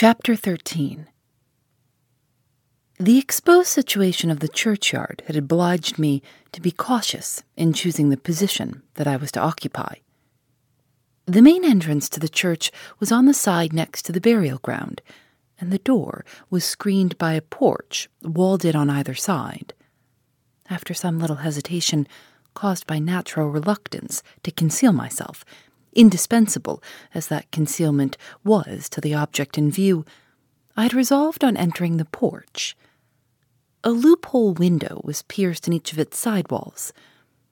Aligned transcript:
Chapter 0.00 0.36
13 0.36 1.08
The 3.00 3.18
exposed 3.18 3.66
situation 3.66 4.30
of 4.30 4.38
the 4.38 4.46
churchyard 4.46 5.24
had 5.26 5.34
obliged 5.34 5.98
me 5.98 6.22
to 6.52 6.60
be 6.60 6.70
cautious 6.70 7.42
in 7.56 7.72
choosing 7.72 8.08
the 8.08 8.16
position 8.16 8.84
that 8.94 9.08
I 9.08 9.16
was 9.16 9.32
to 9.32 9.40
occupy. 9.40 9.96
The 11.26 11.42
main 11.42 11.64
entrance 11.64 12.08
to 12.10 12.20
the 12.20 12.28
church 12.28 12.70
was 13.00 13.10
on 13.10 13.26
the 13.26 13.34
side 13.34 13.72
next 13.72 14.02
to 14.02 14.12
the 14.12 14.20
burial 14.20 14.58
ground, 14.58 15.02
and 15.60 15.72
the 15.72 15.80
door 15.80 16.24
was 16.48 16.62
screened 16.62 17.18
by 17.18 17.32
a 17.32 17.42
porch 17.42 18.08
walled 18.22 18.64
in 18.64 18.76
on 18.76 18.88
either 18.88 19.16
side. 19.16 19.74
After 20.70 20.94
some 20.94 21.18
little 21.18 21.42
hesitation, 21.42 22.06
caused 22.54 22.86
by 22.86 23.00
natural 23.00 23.48
reluctance 23.50 24.22
to 24.44 24.52
conceal 24.52 24.92
myself, 24.92 25.44
indispensable 25.98 26.80
as 27.12 27.26
that 27.26 27.50
concealment 27.50 28.16
was 28.44 28.88
to 28.88 29.00
the 29.00 29.14
object 29.14 29.58
in 29.58 29.68
view, 29.68 30.04
I 30.76 30.84
had 30.84 30.94
resolved 30.94 31.42
on 31.42 31.56
entering 31.56 31.96
the 31.96 32.04
porch. 32.04 32.76
A 33.82 33.90
loophole 33.90 34.54
window 34.54 35.00
was 35.02 35.22
pierced 35.22 35.66
in 35.66 35.72
each 35.72 35.92
of 35.92 35.98
its 35.98 36.16
side 36.16 36.50
walls. 36.52 36.92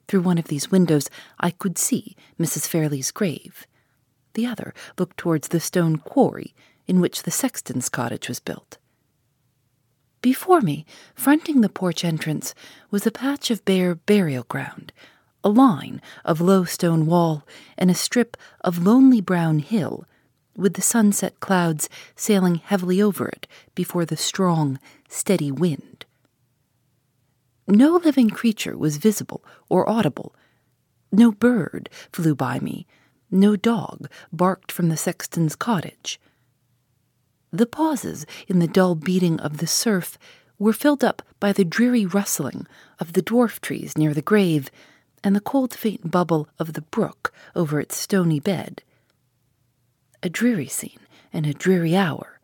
Through 0.07 0.21
one 0.21 0.37
of 0.37 0.47
these 0.47 0.71
windows, 0.71 1.09
I 1.39 1.51
could 1.51 1.77
see 1.77 2.15
Mrs. 2.39 2.67
Fairlie's 2.67 3.11
grave. 3.11 3.67
The 4.33 4.45
other 4.45 4.73
looked 4.97 5.17
towards 5.17 5.49
the 5.49 5.59
stone 5.59 5.97
quarry 5.97 6.55
in 6.87 7.01
which 7.01 7.23
the 7.23 7.31
sexton's 7.31 7.89
cottage 7.89 8.29
was 8.29 8.39
built. 8.39 8.77
Before 10.21 10.61
me, 10.61 10.85
fronting 11.13 11.59
the 11.59 11.69
porch 11.69 12.05
entrance, 12.05 12.55
was 12.91 13.05
a 13.05 13.11
patch 13.11 13.51
of 13.51 13.65
bare 13.65 13.95
burial 13.95 14.43
ground 14.43 14.93
a 15.47 15.49
line 15.49 16.01
of 16.25 16.41
low 16.41 16.65
stone 16.65 17.05
wall, 17.05 17.47
and 17.77 17.89
a 17.89 17.93
strip 17.93 18.35
of 18.59 18.85
lonely 18.85 19.21
brown 19.21 19.59
hill, 19.59 20.03
with 20.57 20.73
the 20.73 20.81
sunset 20.81 21.39
clouds 21.39 21.87
sailing 22.17 22.55
heavily 22.55 23.01
over 23.01 23.29
it 23.29 23.47
before 23.73 24.03
the 24.03 24.17
strong, 24.17 24.77
steady 25.07 25.49
wind. 25.49 26.05
No 27.65 27.95
living 27.95 28.29
creature 28.29 28.77
was 28.77 28.97
visible 28.97 29.41
or 29.69 29.89
audible. 29.89 30.35
No 31.13 31.31
bird 31.31 31.89
flew 32.11 32.35
by 32.35 32.59
me. 32.59 32.85
No 33.31 33.55
dog 33.55 34.09
barked 34.33 34.69
from 34.69 34.89
the 34.89 34.97
sexton's 34.97 35.55
cottage. 35.55 36.19
The 37.53 37.65
pauses 37.65 38.25
in 38.49 38.59
the 38.59 38.67
dull 38.67 38.95
beating 38.95 39.39
of 39.39 39.59
the 39.59 39.67
surf 39.67 40.17
were 40.59 40.73
filled 40.73 41.05
up 41.05 41.21
by 41.39 41.53
the 41.53 41.63
dreary 41.63 42.05
rustling 42.05 42.67
of 42.99 43.13
the 43.13 43.23
dwarf 43.23 43.61
trees 43.61 43.97
near 43.97 44.13
the 44.13 44.21
grave 44.21 44.69
and 45.27 45.35
the 45.35 45.41
cold 45.41 45.73
faint 45.73 46.09
bubble 46.09 46.47
of 46.57 46.71
the 46.71 46.81
brook 46.83 47.33
over 47.53 47.81
its 47.81 47.97
stony 47.97 48.39
bed. 48.39 48.81
A 50.23 50.29
dreary 50.29 50.69
scene 50.69 51.01
and 51.33 51.45
a 51.45 51.53
dreary 51.53 51.97
hour. 51.97 52.39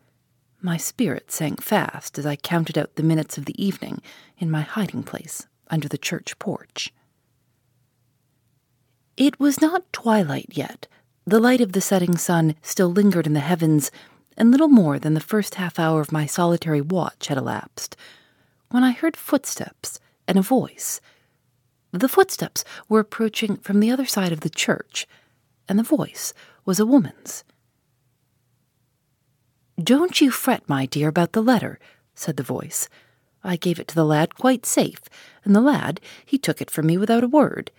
My 0.60 0.76
spirit 0.76 1.32
sank 1.32 1.62
fast 1.62 2.18
as 2.18 2.26
I 2.26 2.36
counted 2.36 2.76
out 2.76 2.96
the 2.96 3.02
minutes 3.02 3.38
of 3.38 3.46
the 3.46 3.64
evening 3.64 4.02
in 4.36 4.50
my 4.50 4.60
hiding 4.60 5.02
place 5.02 5.46
under 5.70 5.88
the 5.88 5.96
church 5.96 6.38
porch. 6.38 6.92
It 9.16 9.40
was 9.40 9.62
not 9.62 9.90
twilight 9.90 10.50
yet. 10.50 10.86
The 11.24 11.40
light 11.40 11.62
of 11.62 11.72
the 11.72 11.80
setting 11.80 12.18
sun 12.18 12.54
still 12.60 12.92
lingered 12.92 13.26
in 13.26 13.32
the 13.32 13.40
heavens, 13.40 13.90
and 14.36 14.50
little 14.50 14.68
more 14.68 14.98
than 14.98 15.14
the 15.14 15.20
first 15.20 15.54
half 15.54 15.78
hour 15.78 16.02
of 16.02 16.12
my 16.12 16.26
solitary 16.26 16.82
watch 16.82 17.28
had 17.28 17.38
elapsed, 17.38 17.96
when 18.68 18.84
I 18.84 18.90
heard 18.90 19.16
footsteps 19.16 20.00
and 20.28 20.36
a 20.36 20.42
voice 20.42 21.00
the 22.00 22.08
footsteps 22.08 22.64
were 22.88 23.00
approaching 23.00 23.56
from 23.56 23.80
the 23.80 23.90
other 23.90 24.06
side 24.06 24.32
of 24.32 24.40
the 24.40 24.50
church, 24.50 25.06
and 25.68 25.78
the 25.78 25.82
voice 25.82 26.34
was 26.64 26.80
a 26.80 26.86
woman's. 26.86 27.44
Don't 29.82 30.20
you 30.20 30.30
fret, 30.30 30.68
my 30.68 30.86
dear, 30.86 31.08
about 31.08 31.32
the 31.32 31.42
letter, 31.42 31.78
said 32.14 32.36
the 32.36 32.42
voice. 32.42 32.88
I 33.42 33.56
gave 33.56 33.78
it 33.78 33.88
to 33.88 33.94
the 33.94 34.04
lad 34.04 34.36
quite 34.36 34.64
safe, 34.64 35.00
and 35.44 35.54
the 35.54 35.60
lad, 35.60 36.00
he 36.24 36.38
took 36.38 36.60
it 36.60 36.70
from 36.70 36.86
me 36.86 36.96
without 36.96 37.24
a 37.24 37.28
word. 37.28 37.70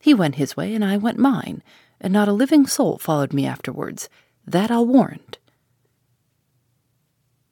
He 0.00 0.14
went 0.14 0.36
his 0.36 0.56
way, 0.56 0.74
and 0.74 0.84
I 0.84 0.96
went 0.96 1.18
mine, 1.18 1.62
and 2.00 2.12
not 2.12 2.28
a 2.28 2.32
living 2.32 2.66
soul 2.66 2.98
followed 2.98 3.32
me 3.32 3.46
afterwards. 3.46 4.08
That 4.46 4.70
I'll 4.70 4.86
warrant. 4.86 5.38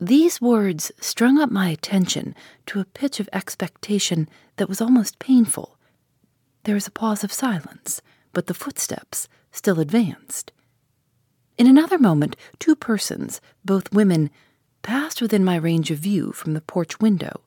These 0.00 0.41
words 0.41 0.91
strung 0.98 1.38
up 1.38 1.50
my 1.50 1.69
attention 1.69 2.34
to 2.66 2.80
a 2.80 2.86
pitch 2.86 3.20
of 3.20 3.28
expectation 3.32 4.28
that 4.56 4.69
was 4.69 4.80
almost 4.80 5.19
painful. 5.19 5.76
There 6.65 6.75
was 6.75 6.87
a 6.87 6.93
pause 6.93 7.25
of 7.25 7.32
silence, 7.32 8.03
but 8.32 8.47
the 8.47 8.54
footsteps 8.54 9.28
still 9.50 9.81
advanced. 9.81 10.53
In 11.56 11.66
another 11.66 11.98
moment, 11.98 12.37
two 12.59 12.76
persons, 12.76 13.41
both 13.65 13.93
women, 13.93 14.31
passed 14.82 15.21
within 15.21 15.44
my 15.44 15.56
range 15.56 15.91
of 15.91 15.98
view 15.98 16.32
from 16.32 16.54
the 16.54 16.60
porch 16.60 17.00
window. 17.00 17.43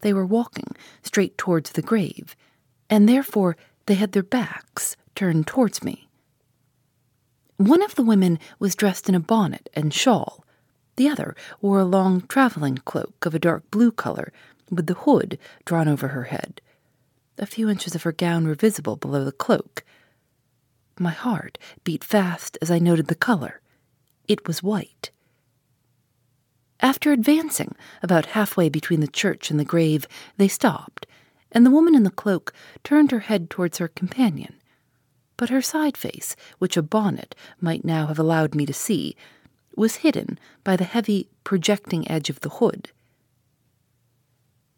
They 0.00 0.12
were 0.12 0.26
walking 0.26 0.74
straight 1.02 1.38
towards 1.38 1.72
the 1.72 1.82
grave, 1.82 2.36
and 2.90 3.08
therefore 3.08 3.56
they 3.86 3.94
had 3.94 4.12
their 4.12 4.22
backs 4.22 4.96
turned 5.14 5.46
towards 5.46 5.82
me. 5.82 6.08
One 7.56 7.82
of 7.82 7.94
the 7.94 8.02
women 8.02 8.38
was 8.58 8.74
dressed 8.74 9.08
in 9.08 9.14
a 9.14 9.20
bonnet 9.20 9.70
and 9.74 9.94
shawl. 9.94 10.44
The 10.96 11.08
other 11.08 11.36
wore 11.60 11.80
a 11.80 11.84
long 11.84 12.22
traveling 12.22 12.78
cloak 12.84 13.24
of 13.24 13.34
a 13.34 13.38
dark 13.38 13.70
blue 13.70 13.92
color, 13.92 14.32
with 14.70 14.86
the 14.86 14.94
hood 14.94 15.38
drawn 15.64 15.88
over 15.88 16.08
her 16.08 16.24
head. 16.24 16.60
A 17.38 17.46
few 17.46 17.68
inches 17.68 17.94
of 17.94 18.04
her 18.04 18.12
gown 18.12 18.46
were 18.46 18.54
visible 18.54 18.96
below 18.96 19.24
the 19.24 19.32
cloak. 19.32 19.84
My 20.98 21.10
heart 21.10 21.58
beat 21.82 22.04
fast 22.04 22.56
as 22.62 22.70
I 22.70 22.78
noted 22.78 23.08
the 23.08 23.14
color. 23.14 23.60
It 24.28 24.46
was 24.46 24.62
white. 24.62 25.10
After 26.80 27.12
advancing 27.12 27.74
about 28.02 28.26
halfway 28.26 28.68
between 28.68 29.00
the 29.00 29.08
church 29.08 29.50
and 29.50 29.58
the 29.58 29.64
grave, 29.64 30.06
they 30.36 30.48
stopped, 30.48 31.06
and 31.50 31.64
the 31.64 31.70
woman 31.70 31.94
in 31.94 32.04
the 32.04 32.10
cloak 32.10 32.52
turned 32.84 33.10
her 33.10 33.20
head 33.20 33.50
towards 33.50 33.78
her 33.78 33.88
companion. 33.88 34.54
But 35.36 35.50
her 35.50 35.62
side 35.62 35.96
face, 35.96 36.36
which 36.58 36.76
a 36.76 36.82
bonnet 36.82 37.34
might 37.60 37.84
now 37.84 38.06
have 38.06 38.18
allowed 38.18 38.54
me 38.54 38.66
to 38.66 38.72
see, 38.72 39.16
was 39.76 39.96
hidden 39.96 40.38
by 40.62 40.76
the 40.76 40.84
heavy, 40.84 41.28
projecting 41.42 42.08
edge 42.08 42.30
of 42.30 42.40
the 42.40 42.50
hood. 42.50 42.90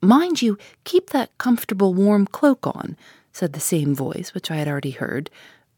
Mind 0.03 0.43
you, 0.43 0.59
keep 0.85 1.11
that 1.11 1.37
comfortable 1.39 1.95
warm 1.95 2.27
cloak 2.27 2.67
on, 2.67 2.97
said 3.33 3.53
the 3.53 3.61
same 3.61 3.95
voice 3.95 4.33
which 4.35 4.51
I 4.51 4.57
had 4.57 4.69
already 4.69 4.91
heard, 4.91 5.31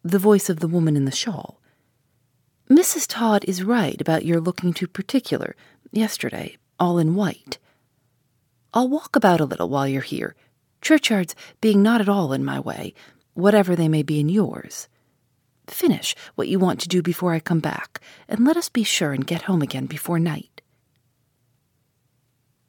the 0.02 0.18
voice 0.18 0.48
of 0.48 0.60
the 0.60 0.68
woman 0.68 0.96
in 0.96 1.04
the 1.04 1.12
shawl. 1.12 1.60
Mrs. 2.68 3.06
Todd 3.08 3.44
is 3.46 3.62
right 3.62 4.00
about 4.00 4.24
your 4.24 4.40
looking 4.40 4.72
too 4.72 4.86
particular, 4.86 5.56
yesterday, 5.90 6.56
all 6.78 6.98
in 6.98 7.14
white. 7.14 7.58
I'll 8.74 8.88
walk 8.88 9.16
about 9.16 9.40
a 9.40 9.46
little 9.46 9.68
while 9.68 9.88
you're 9.88 10.02
here, 10.02 10.34
churchyards 10.82 11.34
being 11.60 11.82
not 11.82 12.00
at 12.00 12.08
all 12.08 12.32
in 12.32 12.44
my 12.44 12.60
way, 12.60 12.94
whatever 13.34 13.74
they 13.74 13.88
may 13.88 14.02
be 14.02 14.20
in 14.20 14.28
yours. 14.28 14.88
Finish 15.66 16.14
what 16.34 16.48
you 16.48 16.58
want 16.58 16.80
to 16.80 16.88
do 16.88 17.02
before 17.02 17.32
I 17.32 17.40
come 17.40 17.60
back, 17.60 18.00
and 18.28 18.44
let 18.44 18.56
us 18.56 18.68
be 18.68 18.84
sure 18.84 19.12
and 19.12 19.26
get 19.26 19.42
home 19.42 19.62
again 19.62 19.86
before 19.86 20.18
night. 20.18 20.60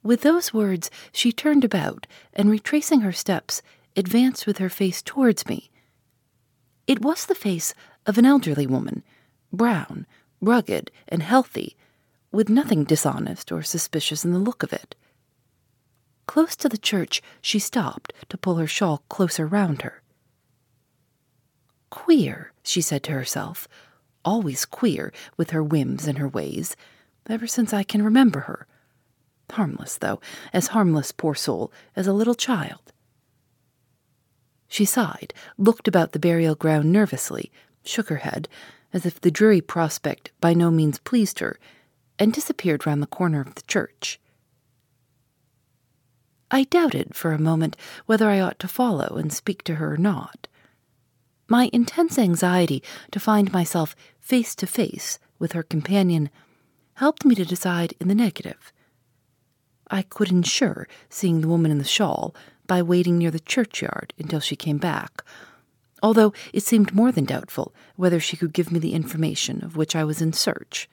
With 0.02 0.22
those 0.22 0.54
words, 0.54 0.90
she 1.12 1.32
turned 1.32 1.64
about 1.64 2.06
and, 2.32 2.50
retracing 2.50 3.02
her 3.02 3.12
steps, 3.12 3.62
advanced 3.96 4.46
with 4.46 4.58
her 4.58 4.70
face 4.70 5.02
towards 5.02 5.46
me. 5.46 5.70
It 6.86 7.02
was 7.02 7.26
the 7.26 7.34
face 7.34 7.74
of 8.06 8.16
an 8.16 8.24
elderly 8.24 8.66
woman, 8.66 9.02
brown, 9.52 10.06
rugged, 10.40 10.90
and 11.08 11.22
healthy, 11.22 11.76
with 12.32 12.48
nothing 12.48 12.84
dishonest 12.84 13.52
or 13.52 13.62
suspicious 13.62 14.24
in 14.24 14.32
the 14.32 14.38
look 14.38 14.62
of 14.62 14.72
it. 14.72 14.94
Close 16.26 16.56
to 16.56 16.68
the 16.68 16.78
church, 16.78 17.20
she 17.42 17.58
stopped 17.58 18.12
to 18.28 18.38
pull 18.38 18.56
her 18.56 18.66
shawl 18.66 19.02
closer 19.08 19.46
round 19.46 19.82
her. 19.82 20.02
Queer, 21.90 22.52
she 22.62 22.80
said 22.80 23.02
to 23.02 23.12
herself. 23.12 23.66
always 24.24 24.64
queer 24.64 25.12
with 25.36 25.50
her 25.50 25.62
whims 25.62 26.06
and 26.06 26.18
her 26.18 26.28
ways, 26.28 26.76
ever 27.28 27.46
since 27.46 27.72
I 27.72 27.82
can 27.82 28.02
remember 28.02 28.40
her. 28.40 28.66
Harmless, 29.52 29.98
though, 29.98 30.20
as 30.52 30.68
harmless, 30.68 31.12
poor 31.12 31.34
soul, 31.34 31.72
as 31.96 32.06
a 32.06 32.12
little 32.12 32.34
child. 32.34 32.92
She 34.68 34.84
sighed, 34.84 35.34
looked 35.58 35.88
about 35.88 36.12
the 36.12 36.20
burial 36.20 36.54
ground 36.54 36.92
nervously, 36.92 37.50
shook 37.84 38.08
her 38.08 38.18
head, 38.18 38.48
as 38.92 39.04
if 39.04 39.20
the 39.20 39.30
dreary 39.30 39.60
prospect 39.60 40.30
by 40.40 40.54
no 40.54 40.70
means 40.70 40.98
pleased 40.98 41.40
her, 41.40 41.58
and 42.18 42.32
disappeared 42.32 42.86
round 42.86 43.02
the 43.02 43.06
corner 43.06 43.40
of 43.40 43.54
the 43.54 43.62
church. 43.62 44.20
I 46.50 46.64
doubted 46.64 47.14
for 47.14 47.32
a 47.32 47.38
moment 47.38 47.76
whether 48.06 48.28
I 48.28 48.40
ought 48.40 48.58
to 48.60 48.68
follow 48.68 49.16
and 49.16 49.32
speak 49.32 49.62
to 49.64 49.76
her 49.76 49.94
or 49.94 49.96
not. 49.96 50.48
My 51.48 51.70
intense 51.72 52.18
anxiety 52.18 52.82
to 53.10 53.20
find 53.20 53.52
myself 53.52 53.96
face 54.20 54.54
to 54.56 54.66
face 54.66 55.18
with 55.38 55.52
her 55.52 55.62
companion 55.62 56.30
helped 56.94 57.24
me 57.24 57.34
to 57.34 57.44
decide 57.44 57.94
in 58.00 58.08
the 58.08 58.14
negative. 58.14 58.72
I 59.90 60.02
could 60.02 60.30
ensure 60.30 60.86
seeing 61.08 61.40
the 61.40 61.48
woman 61.48 61.70
in 61.70 61.78
the 61.78 61.84
shawl 61.84 62.34
by 62.66 62.80
waiting 62.82 63.18
near 63.18 63.32
the 63.32 63.40
churchyard 63.40 64.14
until 64.18 64.40
she 64.40 64.54
came 64.54 64.78
back, 64.78 65.24
although 66.02 66.32
it 66.52 66.62
seemed 66.62 66.94
more 66.94 67.10
than 67.10 67.24
doubtful 67.24 67.74
whether 67.96 68.20
she 68.20 68.36
could 68.36 68.52
give 68.52 68.70
me 68.70 68.78
the 68.78 68.94
information 68.94 69.64
of 69.64 69.76
which 69.76 69.96
I 69.96 70.04
was 70.04 70.22
in 70.22 70.32
search. 70.32 70.88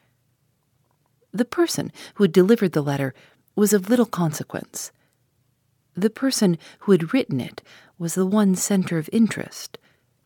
The 1.31 1.45
person 1.45 1.91
who 2.15 2.23
had 2.23 2.31
delivered 2.31 2.71
the 2.71 2.81
letter 2.81 3.13
was 3.55 3.73
of 3.73 3.89
little 3.89 4.05
consequence. 4.05 4.91
The 5.95 6.09
person 6.09 6.57
who 6.79 6.91
had 6.91 7.13
written 7.13 7.39
it 7.39 7.61
was 7.99 8.15
the 8.15 8.25
one 8.25 8.55
center 8.55 8.97
of 8.97 9.09
interest 9.13 9.77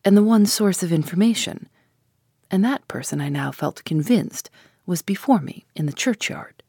and 0.04 0.16
the 0.16 0.22
one 0.22 0.46
source 0.46 0.82
of 0.82 0.92
information, 0.92 1.68
and 2.50 2.64
that 2.64 2.88
person 2.88 3.20
I 3.20 3.28
now 3.28 3.52
felt 3.52 3.84
convinced 3.84 4.50
was 4.86 5.02
before 5.02 5.40
me 5.40 5.64
in 5.76 5.86
the 5.86 5.92
churchyard. 5.92 6.61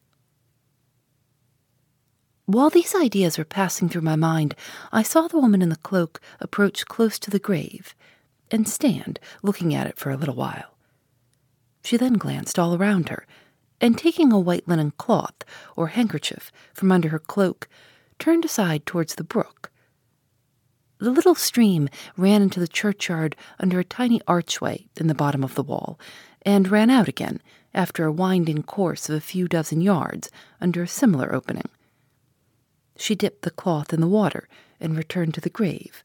While 2.46 2.70
these 2.70 2.94
ideas 2.94 3.38
were 3.38 3.46
passing 3.46 3.88
through 3.88 4.02
my 4.02 4.18
mind, 4.18 4.54
I 4.92 5.02
saw 5.02 5.30
the 5.30 5.40
woman 5.40 5.62
in 5.62 5.70
the 5.70 5.78
cloak 5.78 6.20
approach 6.42 6.86
close 6.86 7.18
to 7.20 7.32
the 7.32 7.40
grave 7.40 7.96
and 8.52 8.68
stand 8.68 9.18
looking 9.42 9.74
at 9.74 9.88
it 9.88 9.98
for 9.98 10.12
a 10.12 10.18
little 10.18 10.36
while. 10.36 10.76
She 11.86 11.96
then 11.96 12.14
glanced 12.14 12.60
all 12.60 12.76
around 12.76 13.08
her, 13.08 13.26
and 13.80 13.98
taking 13.98 14.34
a 14.34 14.40
white 14.40 14.68
linen 14.68 14.92
cloth 14.98 15.46
or 15.78 15.88
handkerchief 15.88 16.52
from 16.74 16.92
under 16.92 17.10
her 17.10 17.20
cloak, 17.20 17.70
turned 18.20 18.44
aside 18.44 18.86
towards 18.86 19.16
the 19.16 19.24
brook. 19.24 19.72
The 20.98 21.12
little 21.12 21.36
stream 21.36 21.88
ran 22.18 22.42
into 22.42 22.60
the 22.60 22.68
churchyard 22.68 23.38
under 23.58 23.80
a 23.80 23.86
tiny 23.86 24.22
archway 24.28 24.88
in 24.98 25.08
the 25.08 25.16
bottom 25.16 25.46
of 25.46 25.56
the 25.56 25.64
wall, 25.64 25.98
and 26.42 26.70
ran 26.70 26.90
out 26.90 27.08
again 27.08 27.42
after 27.74 28.04
a 28.06 28.12
winding 28.12 28.64
course 28.64 29.08
of 29.08 29.16
a 29.16 29.22
few 29.22 29.48
dozen 29.48 29.80
yards 29.80 30.30
under 30.60 30.84
a 30.84 30.88
similar 30.88 31.34
opening. 31.34 31.70
She 32.96 33.16
dipped 33.16 33.42
the 33.42 33.52
cloth 33.52 33.94
in 33.94 34.02
the 34.02 34.08
water 34.08 34.48
and 34.80 34.96
returned 34.96 35.34
to 35.36 35.42
the 35.42 35.50
grave. 35.50 36.04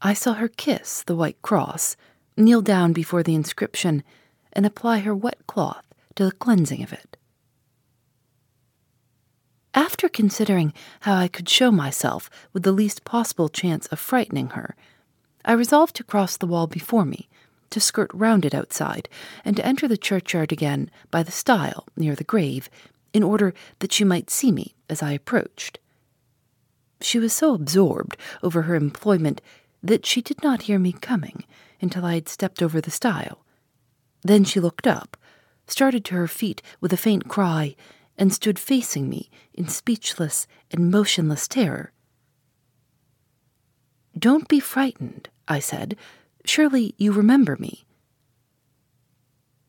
I 0.00 0.14
saw 0.14 0.34
her 0.34 0.48
kiss 0.48 1.02
the 1.02 1.16
white 1.16 1.40
cross, 1.42 1.96
kneel 2.36 2.62
down 2.62 2.92
before 2.92 3.22
the 3.22 3.34
inscription, 3.34 4.02
and 4.52 4.64
apply 4.64 5.00
her 5.00 5.14
wet 5.14 5.46
cloth 5.46 5.84
to 6.14 6.24
the 6.24 6.32
cleansing 6.32 6.82
of 6.82 6.92
it. 6.92 7.16
After 9.74 10.08
considering 10.08 10.72
how 11.00 11.16
I 11.16 11.28
could 11.28 11.48
show 11.48 11.70
myself 11.70 12.30
with 12.52 12.62
the 12.62 12.72
least 12.72 13.04
possible 13.04 13.48
chance 13.48 13.86
of 13.88 14.00
frightening 14.00 14.50
her, 14.50 14.74
I 15.44 15.52
resolved 15.52 15.96
to 15.96 16.04
cross 16.04 16.36
the 16.36 16.46
wall 16.46 16.66
before 16.66 17.04
me, 17.04 17.28
to 17.70 17.80
skirt 17.80 18.10
round 18.12 18.44
it 18.44 18.54
outside, 18.54 19.08
and 19.44 19.56
to 19.56 19.66
enter 19.66 19.86
the 19.86 19.96
churchyard 19.96 20.50
again 20.52 20.90
by 21.10 21.22
the 21.22 21.32
stile 21.32 21.86
near 21.96 22.14
the 22.14 22.24
grave, 22.24 22.70
in 23.12 23.22
order 23.22 23.52
that 23.80 23.92
she 23.92 24.04
might 24.04 24.30
see 24.30 24.52
me 24.52 24.74
as 24.88 25.02
I 25.02 25.12
approached. 25.12 25.78
She 27.10 27.18
was 27.18 27.32
so 27.32 27.54
absorbed 27.54 28.16
over 28.40 28.62
her 28.62 28.76
employment 28.76 29.40
that 29.82 30.06
she 30.06 30.22
did 30.22 30.44
not 30.44 30.62
hear 30.62 30.78
me 30.78 30.92
coming 30.92 31.42
until 31.80 32.04
I 32.04 32.14
had 32.14 32.28
stepped 32.28 32.62
over 32.62 32.80
the 32.80 32.92
stile. 32.92 33.44
Then 34.22 34.44
she 34.44 34.60
looked 34.60 34.86
up, 34.86 35.16
started 35.66 36.04
to 36.04 36.14
her 36.14 36.28
feet 36.28 36.62
with 36.80 36.92
a 36.92 36.96
faint 36.96 37.26
cry, 37.26 37.74
and 38.16 38.32
stood 38.32 38.60
facing 38.60 39.08
me 39.08 39.28
in 39.52 39.66
speechless 39.66 40.46
and 40.70 40.88
motionless 40.88 41.48
terror. 41.48 41.90
Don't 44.16 44.46
be 44.46 44.60
frightened, 44.60 45.30
I 45.48 45.58
said. 45.58 45.96
Surely 46.44 46.94
you 46.96 47.10
remember 47.10 47.56
me. 47.56 47.86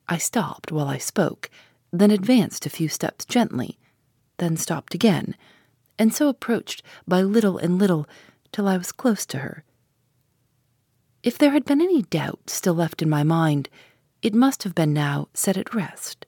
I 0.08 0.20
stopped 0.20 0.72
while 0.72 0.88
I 0.88 1.00
spoke, 1.00 1.50
then 1.92 2.12
advanced 2.12 2.68
a 2.68 2.70
few 2.70 2.88
steps 2.88 3.26
gently, 3.26 3.80
then 4.38 4.58
stopped 4.58 4.94
again 4.94 5.36
and 5.98 6.14
so 6.14 6.28
approached 6.28 6.84
by 7.08 7.22
little 7.22 7.58
and 7.58 7.78
little 7.78 8.08
till 8.52 8.68
I 8.68 8.78
was 8.78 8.92
close 8.92 9.26
to 9.28 9.40
her. 9.40 9.64
If 11.24 11.38
there 11.38 11.52
had 11.52 11.66
been 11.66 11.82
any 11.82 12.02
doubt 12.04 12.50
still 12.50 12.74
left 12.74 13.02
in 13.02 13.10
my 13.10 13.24
mind, 13.24 13.70
it 14.22 14.34
must 14.34 14.64
have 14.64 14.76
been 14.76 14.94
now 14.94 15.28
set 15.34 15.58
at 15.58 15.74
rest. 15.74 16.26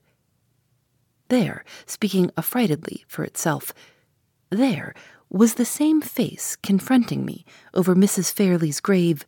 There, 1.28 1.64
speaking 1.86 2.30
affrightedly 2.36 3.04
for 3.08 3.24
itself, 3.24 3.72
there 4.50 4.94
was 5.28 5.54
the 5.54 5.64
same 5.64 6.00
face 6.00 6.56
confronting 6.56 7.24
me 7.24 7.44
over 7.72 7.94
Mrs. 7.94 8.32
Fairlie's 8.32 8.80
grave 8.80 9.26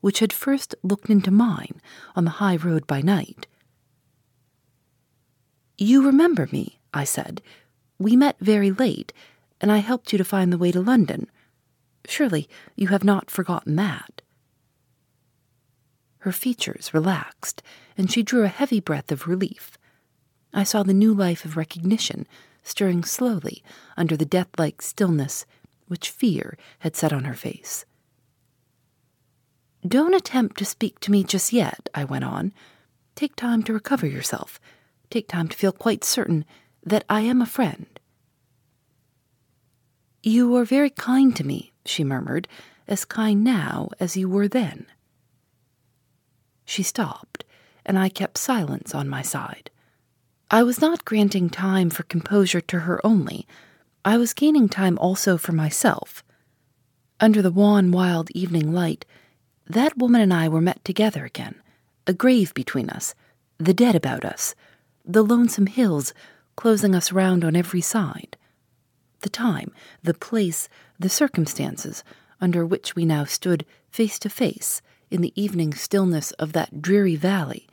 which 0.00 0.20
had 0.20 0.32
first 0.32 0.74
looked 0.82 1.10
into 1.10 1.30
mine 1.30 1.80
on 2.14 2.24
the 2.24 2.38
high 2.38 2.56
road 2.56 2.86
by 2.86 3.00
night. 3.00 3.46
You 5.76 6.04
remember 6.04 6.48
me, 6.52 6.78
I 6.94 7.04
said. 7.04 7.42
We 7.98 8.16
met 8.16 8.36
very 8.40 8.70
late, 8.70 9.12
and 9.60 9.72
I 9.72 9.78
helped 9.78 10.12
you 10.12 10.18
to 10.18 10.24
find 10.24 10.52
the 10.52 10.58
way 10.58 10.72
to 10.72 10.80
London. 10.80 11.28
Surely 12.06 12.48
you 12.76 12.88
have 12.88 13.04
not 13.04 13.30
forgotten 13.30 13.76
that. 13.76 14.22
Her 16.20 16.32
features 16.32 16.92
relaxed, 16.92 17.62
and 17.96 18.10
she 18.10 18.22
drew 18.22 18.44
a 18.44 18.48
heavy 18.48 18.80
breath 18.80 19.12
of 19.12 19.26
relief. 19.26 19.78
I 20.52 20.64
saw 20.64 20.82
the 20.82 20.94
new 20.94 21.12
life 21.14 21.44
of 21.44 21.56
recognition 21.56 22.26
stirring 22.62 23.04
slowly 23.04 23.62
under 23.96 24.16
the 24.16 24.26
death 24.26 24.48
like 24.58 24.82
stillness 24.82 25.46
which 25.86 26.10
fear 26.10 26.56
had 26.80 26.94
set 26.94 27.12
on 27.12 27.24
her 27.24 27.34
face. 27.34 27.84
Don't 29.86 30.14
attempt 30.14 30.58
to 30.58 30.64
speak 30.64 31.00
to 31.00 31.10
me 31.10 31.24
just 31.24 31.52
yet, 31.52 31.88
I 31.94 32.04
went 32.04 32.24
on. 32.24 32.52
Take 33.14 33.36
time 33.36 33.62
to 33.64 33.72
recover 33.72 34.06
yourself. 34.06 34.60
Take 35.10 35.28
time 35.28 35.48
to 35.48 35.56
feel 35.56 35.72
quite 35.72 36.04
certain 36.04 36.44
that 36.84 37.04
I 37.08 37.22
am 37.22 37.40
a 37.40 37.46
friend. 37.46 37.97
You 40.22 40.56
are 40.56 40.64
very 40.64 40.90
kind 40.90 41.34
to 41.36 41.44
me, 41.44 41.72
she 41.84 42.02
murmured, 42.02 42.48
as 42.88 43.04
kind 43.04 43.44
now 43.44 43.90
as 44.00 44.16
you 44.16 44.28
were 44.28 44.48
then. 44.48 44.86
She 46.64 46.82
stopped, 46.82 47.44
and 47.86 47.98
I 47.98 48.08
kept 48.08 48.36
silence 48.36 48.94
on 48.94 49.08
my 49.08 49.22
side. 49.22 49.70
I 50.50 50.62
was 50.62 50.80
not 50.80 51.04
granting 51.04 51.50
time 51.50 51.90
for 51.90 52.02
composure 52.04 52.60
to 52.62 52.80
her 52.80 53.04
only, 53.06 53.46
I 54.04 54.16
was 54.16 54.32
gaining 54.32 54.68
time 54.68 54.98
also 54.98 55.36
for 55.36 55.52
myself. 55.52 56.24
Under 57.20 57.42
the 57.42 57.50
wan, 57.50 57.92
wild 57.92 58.30
evening 58.30 58.72
light, 58.72 59.04
that 59.66 59.98
woman 59.98 60.20
and 60.20 60.32
I 60.32 60.48
were 60.48 60.62
met 60.62 60.82
together 60.84 61.26
again, 61.26 61.56
a 62.06 62.14
grave 62.14 62.54
between 62.54 62.88
us, 62.88 63.14
the 63.58 63.74
dead 63.74 63.94
about 63.94 64.24
us, 64.24 64.54
the 65.04 65.22
lonesome 65.22 65.66
hills 65.66 66.14
closing 66.56 66.94
us 66.94 67.12
round 67.12 67.44
on 67.44 67.54
every 67.54 67.82
side 67.82 68.37
the 69.20 69.28
time, 69.28 69.72
the 70.02 70.14
place, 70.14 70.68
the 70.98 71.08
circumstances 71.08 72.04
under 72.40 72.64
which 72.64 72.94
we 72.94 73.04
now 73.04 73.24
stood 73.24 73.64
face 73.90 74.18
to 74.20 74.30
face 74.30 74.80
in 75.10 75.20
the 75.20 75.32
evening 75.40 75.74
stillness 75.74 76.32
of 76.32 76.52
that 76.52 76.82
dreary 76.82 77.16
valley, 77.16 77.66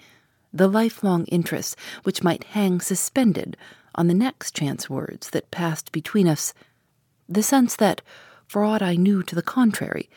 the 0.54 0.68
lifelong 0.68 1.26
interest 1.26 1.76
which 2.04 2.24
might 2.24 2.46
hang 2.46 2.80
suspended 2.80 3.58
on 3.94 4.08
the 4.08 4.14
next 4.14 4.56
chance 4.56 4.90
words 4.90 5.30
that 5.32 5.52
passed 5.52 5.92
between 5.92 6.28
us, 6.28 6.54
the 7.28 7.44
sense 7.44 7.76
that, 7.76 8.02
for 8.48 8.64
aught 8.64 8.82
I 8.82 8.96
knew 8.96 9.24
to 9.24 9.36
the 9.36 9.42
contrary, 9.42 10.10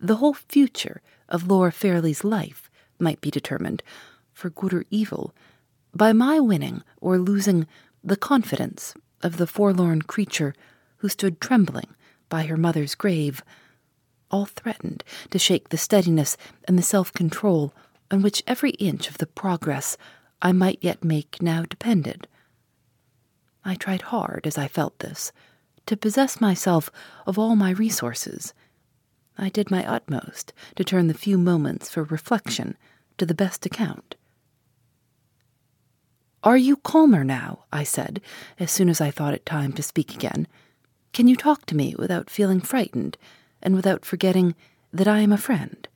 the 0.00 0.16
whole 0.16 0.34
future 0.34 1.00
of 1.28 1.48
Laura 1.48 1.72
Fairlie's 1.72 2.24
life 2.24 2.70
might 2.98 3.20
be 3.20 3.30
determined, 3.30 3.82
for 4.32 4.50
good 4.50 4.72
or 4.72 4.84
evil, 4.90 5.34
by 5.94 6.12
my 6.12 6.40
winning 6.40 6.82
or 7.00 7.18
losing 7.18 7.66
the 8.02 8.16
confidence 8.16 8.94
of 9.22 9.36
the 9.36 9.46
forlorn 9.46 10.02
creature 10.02 10.54
who 11.02 11.08
stood 11.08 11.40
trembling 11.40 11.88
by 12.28 12.44
her 12.44 12.56
mother's 12.56 12.94
grave, 12.94 13.42
all 14.30 14.46
threatened 14.46 15.02
to 15.30 15.38
shake 15.38 15.68
the 15.68 15.76
steadiness 15.76 16.36
and 16.66 16.78
the 16.78 16.82
self 16.82 17.12
control 17.12 17.74
on 18.12 18.22
which 18.22 18.44
every 18.46 18.70
inch 18.72 19.08
of 19.08 19.18
the 19.18 19.26
progress 19.26 19.96
I 20.40 20.52
might 20.52 20.78
yet 20.80 21.02
make 21.02 21.42
now 21.42 21.64
depended. 21.64 22.28
I 23.64 23.74
tried 23.74 24.02
hard, 24.02 24.46
as 24.46 24.56
I 24.56 24.68
felt 24.68 25.00
this, 25.00 25.32
to 25.86 25.96
possess 25.96 26.40
myself 26.40 26.88
of 27.26 27.36
all 27.36 27.56
my 27.56 27.70
resources. 27.70 28.54
I 29.36 29.48
did 29.48 29.72
my 29.72 29.84
utmost 29.84 30.52
to 30.76 30.84
turn 30.84 31.08
the 31.08 31.14
few 31.14 31.36
moments 31.36 31.90
for 31.90 32.04
reflection 32.04 32.76
to 33.18 33.26
the 33.26 33.34
best 33.34 33.66
account. 33.66 34.14
Are 36.44 36.56
you 36.56 36.76
calmer 36.76 37.24
now? 37.24 37.64
I 37.72 37.82
said, 37.82 38.20
as 38.60 38.70
soon 38.70 38.88
as 38.88 39.00
I 39.00 39.10
thought 39.10 39.34
it 39.34 39.44
time 39.44 39.72
to 39.72 39.82
speak 39.82 40.14
again. 40.14 40.46
Can 41.12 41.28
you 41.28 41.36
talk 41.36 41.66
to 41.66 41.76
me 41.76 41.94
without 41.98 42.30
feeling 42.30 42.60
frightened 42.60 43.18
and 43.62 43.74
without 43.74 44.04
forgetting 44.04 44.54
that 44.92 45.08
I 45.08 45.20
am 45.20 45.32
a 45.32 45.38
friend? 45.38 45.86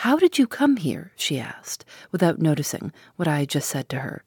How 0.00 0.16
did 0.16 0.38
you 0.38 0.46
come 0.46 0.76
here? 0.76 1.12
she 1.16 1.40
asked, 1.40 1.86
without 2.12 2.38
noticing 2.38 2.92
what 3.16 3.26
I 3.26 3.40
had 3.40 3.48
just 3.48 3.68
said 3.68 3.88
to 3.88 4.00
her. 4.00 4.24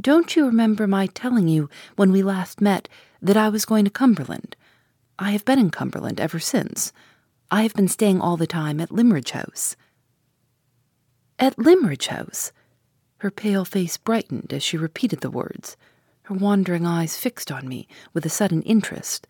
Don't 0.00 0.36
you 0.36 0.46
remember 0.46 0.86
my 0.86 1.06
telling 1.08 1.48
you 1.48 1.68
when 1.96 2.12
we 2.12 2.22
last 2.22 2.60
met 2.60 2.88
that 3.20 3.36
I 3.36 3.48
was 3.48 3.64
going 3.64 3.84
to 3.84 3.90
Cumberland? 3.90 4.56
I 5.18 5.32
have 5.32 5.44
been 5.44 5.58
in 5.58 5.70
Cumberland 5.70 6.20
ever 6.20 6.38
since. 6.38 6.92
I 7.50 7.62
have 7.62 7.74
been 7.74 7.88
staying 7.88 8.20
all 8.20 8.36
the 8.36 8.46
time 8.46 8.80
at 8.80 8.92
Limmeridge 8.92 9.30
House. 9.32 9.76
At 11.38 11.58
Limmeridge 11.58 12.08
House? 12.08 12.52
Her 13.18 13.30
pale 13.30 13.64
face 13.64 13.96
brightened 13.96 14.52
as 14.52 14.62
she 14.62 14.76
repeated 14.76 15.20
the 15.20 15.30
words, 15.30 15.76
her 16.24 16.34
wandering 16.34 16.86
eyes 16.86 17.16
fixed 17.16 17.50
on 17.52 17.68
me 17.68 17.86
with 18.12 18.24
a 18.24 18.30
sudden 18.30 18.62
interest. 18.62 19.26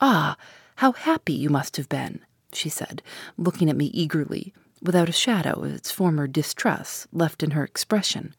Ah, 0.00 0.36
how 0.76 0.92
happy 0.92 1.32
you 1.32 1.50
must 1.50 1.76
have 1.76 1.88
been, 1.88 2.20
she 2.52 2.68
said, 2.68 3.02
looking 3.36 3.68
at 3.68 3.76
me 3.76 3.86
eagerly, 3.86 4.54
without 4.82 5.08
a 5.08 5.12
shadow 5.12 5.62
of 5.62 5.74
its 5.74 5.90
former 5.90 6.26
distrust 6.26 7.06
left 7.12 7.42
in 7.42 7.52
her 7.52 7.64
expression. 7.64 8.34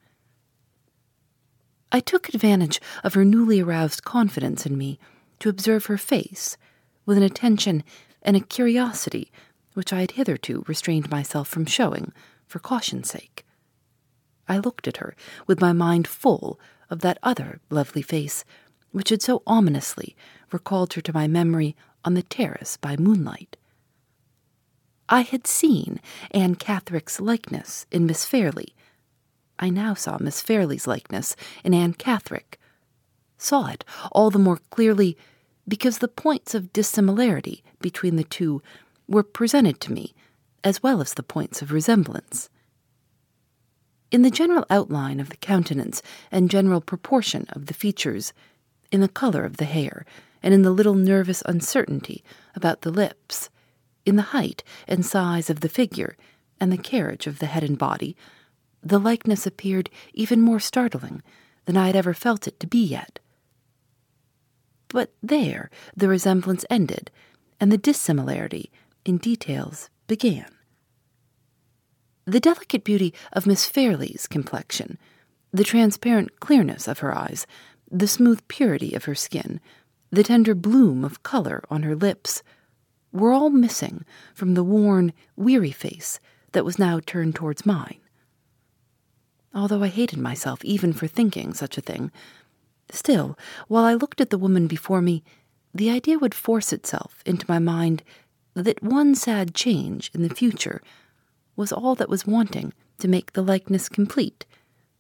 I 1.92 2.00
took 2.00 2.30
advantage 2.30 2.80
of 3.04 3.16
her 3.16 3.26
newly 3.26 3.60
aroused 3.60 4.04
confidence 4.04 4.66
in 4.66 4.78
me 4.78 5.00
to 5.40 5.50
observe 5.50 5.86
her 5.86 5.98
face 5.98 6.58
with 7.06 7.18
an 7.18 7.24
attention 7.24 7.84
and 8.22 8.38
a 8.38 8.42
curiosity 8.42 9.32
which 9.74 9.92
I 9.92 10.02
had 10.02 10.12
hitherto 10.12 10.64
restrained 10.68 11.10
myself 11.10 11.48
from 11.48 11.66
showing 11.66 12.14
for 12.46 12.60
caution's 12.60 13.10
sake. 13.10 13.46
I 14.48 14.58
looked 14.58 14.88
at 14.88 14.98
her 14.98 15.16
with 15.48 15.62
my 15.62 15.74
mind 15.74 16.08
full 16.08 16.60
of 16.92 17.00
that 17.00 17.18
other 17.24 17.60
lovely 17.72 18.04
face 18.04 18.46
which 18.92 19.10
had 19.10 19.22
so 19.22 19.42
ominously 19.48 20.16
recalled 20.52 20.94
her 20.94 21.02
to 21.02 21.14
my 21.14 21.28
memory 21.28 21.76
on 22.04 22.14
the 22.14 22.22
terrace 22.22 22.78
by 22.78 22.96
moonlight. 22.98 23.58
I 25.10 25.22
had 25.22 25.48
seen 25.48 26.00
Anne 26.32 26.56
Catherick's 26.56 27.20
likeness 27.20 27.86
in 27.92 28.06
Miss 28.06 28.26
Fairlie. 28.26 28.76
I 29.58 29.70
now 29.70 29.94
saw 29.94 30.18
Miss 30.20 30.42
Fairlie's 30.42 30.88
likeness 30.88 31.36
in 31.64 31.74
Anne 31.74 31.94
Catherick. 31.94 32.60
Saw 33.38 33.68
it 33.68 33.84
all 34.12 34.30
the 34.30 34.40
more 34.40 34.60
clearly 34.70 35.18
because 35.68 35.98
the 36.00 36.08
points 36.08 36.54
of 36.54 36.74
dissimilarity 36.74 37.64
between 37.82 38.16
the 38.16 38.24
two 38.24 38.62
were 39.08 39.24
presented 39.24 39.80
to 39.82 39.92
me, 39.92 40.14
as 40.64 40.82
well 40.82 41.02
as 41.02 41.14
the 41.14 41.24
points 41.24 41.62
of 41.62 41.72
resemblance. 41.72 42.50
In 44.12 44.24
the 44.24 44.30
general 44.30 44.66
outline 44.70 45.22
of 45.22 45.30
the 45.30 45.38
countenance 45.38 46.02
and 46.32 46.52
general 46.52 46.82
proportion 46.82 47.46
of 47.50 47.68
the 47.68 47.74
features, 47.74 48.34
in 48.92 49.00
the 49.00 49.08
color 49.08 49.46
of 49.46 49.56
the 49.56 49.66
hair, 49.66 50.06
and 50.44 50.54
in 50.54 50.64
the 50.64 50.72
little 50.72 50.96
nervous 50.96 51.42
uncertainty 51.46 52.22
about 52.54 52.82
the 52.82 52.92
lips, 52.92 53.50
in 54.06 54.18
the 54.18 54.34
height 54.34 54.66
and 54.86 55.06
size 55.06 55.50
of 55.50 55.62
the 55.62 55.70
figure, 55.70 56.18
and 56.60 56.74
the 56.74 56.78
carriage 56.78 57.26
of 57.26 57.40
the 57.40 57.46
head 57.46 57.64
and 57.64 57.78
body, 57.78 58.18
the 58.84 59.00
likeness 59.00 59.48
appeared 59.48 59.90
even 60.14 60.42
more 60.42 60.60
startling 60.60 61.24
than 61.66 61.78
I 61.78 61.88
had 61.88 61.96
ever 61.96 62.14
felt 62.14 62.48
it 62.48 62.60
to 62.60 62.68
be 62.68 62.84
yet. 62.84 63.20
But 64.90 65.14
there 65.24 65.70
the 65.96 66.10
resemblance 66.10 66.66
ended, 66.70 67.12
and 67.62 67.72
the 67.72 67.78
dissimilarity 67.78 68.72
in 69.06 69.20
details 69.20 69.90
began. 70.08 70.48
The 72.26 72.40
delicate 72.40 72.84
beauty 72.84 73.14
of 73.34 73.48
Miss 73.48 73.66
Fairlie's 73.66 74.28
complexion, 74.28 74.98
the 75.52 75.64
transparent 75.64 76.40
clearness 76.40 76.88
of 76.88 77.00
her 77.00 77.16
eyes, 77.16 77.48
the 77.90 78.08
smooth 78.08 78.42
purity 78.48 78.94
of 78.94 79.06
her 79.06 79.16
skin, 79.16 79.60
the 80.12 80.24
tender 80.24 80.54
bloom 80.54 81.04
of 81.04 81.24
color 81.24 81.64
on 81.70 81.84
her 81.84 81.96
lips, 81.96 82.44
were 83.12 83.34
all 83.34 83.50
missing 83.50 84.06
from 84.34 84.54
the 84.54 84.64
worn, 84.64 85.14
weary 85.36 85.72
face 85.72 86.20
that 86.52 86.66
was 86.66 86.80
now 86.80 87.00
turned 87.00 87.36
towards 87.36 87.66
mine. 87.66 88.00
Although 89.54 89.84
I 89.84 89.88
hated 89.88 90.20
myself 90.20 90.64
even 90.64 90.94
for 90.94 91.08
thinking 91.08 91.54
such 91.54 91.78
a 91.78 91.82
thing, 91.82 92.12
Still, 92.92 93.38
while 93.68 93.86
I 93.86 93.94
looked 93.94 94.20
at 94.20 94.30
the 94.30 94.38
woman 94.38 94.68
before 94.68 95.02
me, 95.02 95.24
the 95.74 95.90
idea 95.90 96.20
would 96.20 96.36
force 96.36 96.74
itself 96.74 97.24
into 97.26 97.46
my 97.48 97.58
mind 97.58 98.04
that 98.54 98.84
one 98.84 99.16
sad 99.16 99.56
change 99.56 100.12
in 100.14 100.24
the 100.24 100.36
future 100.36 100.82
was 101.62 101.72
all 101.72 101.94
that 101.94 102.10
was 102.10 102.26
wanting 102.26 102.74
to 102.98 103.08
make 103.08 103.34
the 103.34 103.44
likeness 103.44 103.88
complete, 103.88 104.48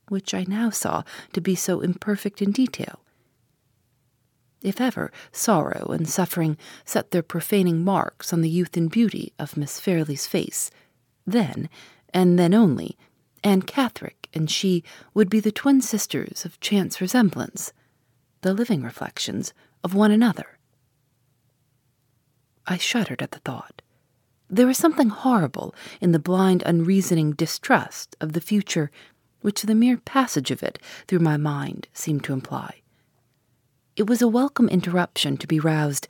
which 0.10 0.32
I 0.32 0.46
now 0.48 0.70
saw 0.70 1.02
to 1.34 1.42
be 1.42 1.56
so 1.56 1.82
imperfect 1.82 2.40
in 2.40 2.52
detail. 2.52 3.00
If 4.62 4.80
ever 4.80 5.12
sorrow 5.32 5.88
and 5.88 6.08
suffering 6.08 6.60
set 6.86 7.10
their 7.10 7.24
profaning 7.24 7.84
marks 7.84 8.32
on 8.32 8.42
the 8.42 8.50
youth 8.50 8.78
and 8.78 8.92
beauty 8.92 9.34
of 9.40 9.58
Miss 9.58 9.80
Fairlie's 9.80 10.28
face, 10.28 10.70
then, 11.26 11.68
and 12.14 12.38
then 12.38 12.54
only, 12.54 12.96
Anne 13.44 13.64
Catherick 13.64 14.30
and 14.32 14.48
she 14.48 14.84
would 15.16 15.32
be 15.32 15.40
the 15.40 15.52
twin 15.52 15.82
sisters 15.82 16.46
of 16.46 16.60
chance 16.60 17.02
resemblance 17.02 17.74
the 18.42 18.54
living 18.54 18.84
reflections 18.84 19.52
of 19.84 19.96
one 19.96 20.12
another. 20.12 20.60
I 22.68 22.78
shuddered 22.78 23.24
at 23.24 23.32
the 23.32 23.40
thought. 23.40 23.81
There 24.54 24.68
was 24.68 24.78
something 24.78 25.08
horrible 25.08 25.74
in 26.02 26.12
the 26.12 26.20
blind, 26.20 26.62
unreasoning 26.66 27.32
distrust 27.32 28.18
of 28.20 28.34
the 28.34 28.42
future 28.42 28.92
which 29.40 29.62
the 29.62 29.74
mere 29.74 29.96
passage 29.96 30.52
of 30.52 30.62
it 30.62 30.78
through 31.08 31.20
my 31.20 31.38
mind 31.38 31.88
seemed 31.94 32.26
to 32.26 32.34
imply. 32.34 32.82
It 33.96 34.10
was 34.10 34.22
a 34.22 34.28
welcome 34.28 34.68
interruption 34.68 35.38
to 35.38 35.48
be 35.48 35.62
roused 35.62 36.06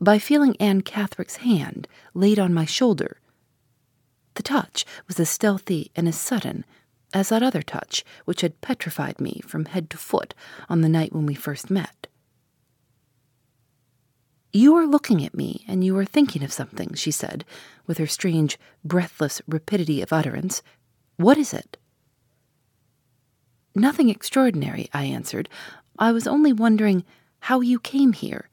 by 0.00 0.18
feeling 0.18 0.56
Anne 0.56 0.80
Catherick's 0.80 1.36
hand 1.36 1.86
laid 2.14 2.38
on 2.38 2.54
my 2.54 2.64
shoulder. 2.64 3.18
The 4.36 4.42
touch 4.42 4.86
was 5.06 5.20
as 5.20 5.28
stealthy 5.28 5.90
and 5.94 6.08
as 6.08 6.16
sudden 6.16 6.64
as 7.12 7.28
that 7.28 7.42
other 7.42 7.60
touch 7.60 8.06
which 8.24 8.40
had 8.40 8.62
petrified 8.62 9.20
me 9.20 9.42
from 9.46 9.66
head 9.66 9.90
to 9.90 9.98
foot 9.98 10.32
on 10.70 10.80
the 10.80 10.88
night 10.88 11.12
when 11.12 11.26
we 11.26 11.34
first 11.34 11.70
met. 11.70 12.06
You 14.52 14.76
are 14.76 14.86
looking 14.86 15.24
at 15.24 15.34
me, 15.34 15.64
and 15.66 15.82
you 15.82 15.96
are 15.96 16.04
thinking 16.04 16.42
of 16.42 16.52
something, 16.52 16.92
she 16.94 17.10
said, 17.10 17.44
with 17.86 17.96
her 17.98 18.06
strange, 18.06 18.58
breathless 18.84 19.40
rapidity 19.48 20.02
of 20.02 20.12
utterance. 20.12 20.62
What 21.16 21.38
is 21.38 21.54
it? 21.54 21.78
Nothing 23.74 24.10
extraordinary, 24.10 24.90
I 24.92 25.04
answered. 25.04 25.48
I 25.98 26.12
was 26.12 26.26
only 26.26 26.52
wondering 26.52 27.04
how 27.40 27.60
you 27.60 27.80
came 27.80 28.12
here. 28.12 28.50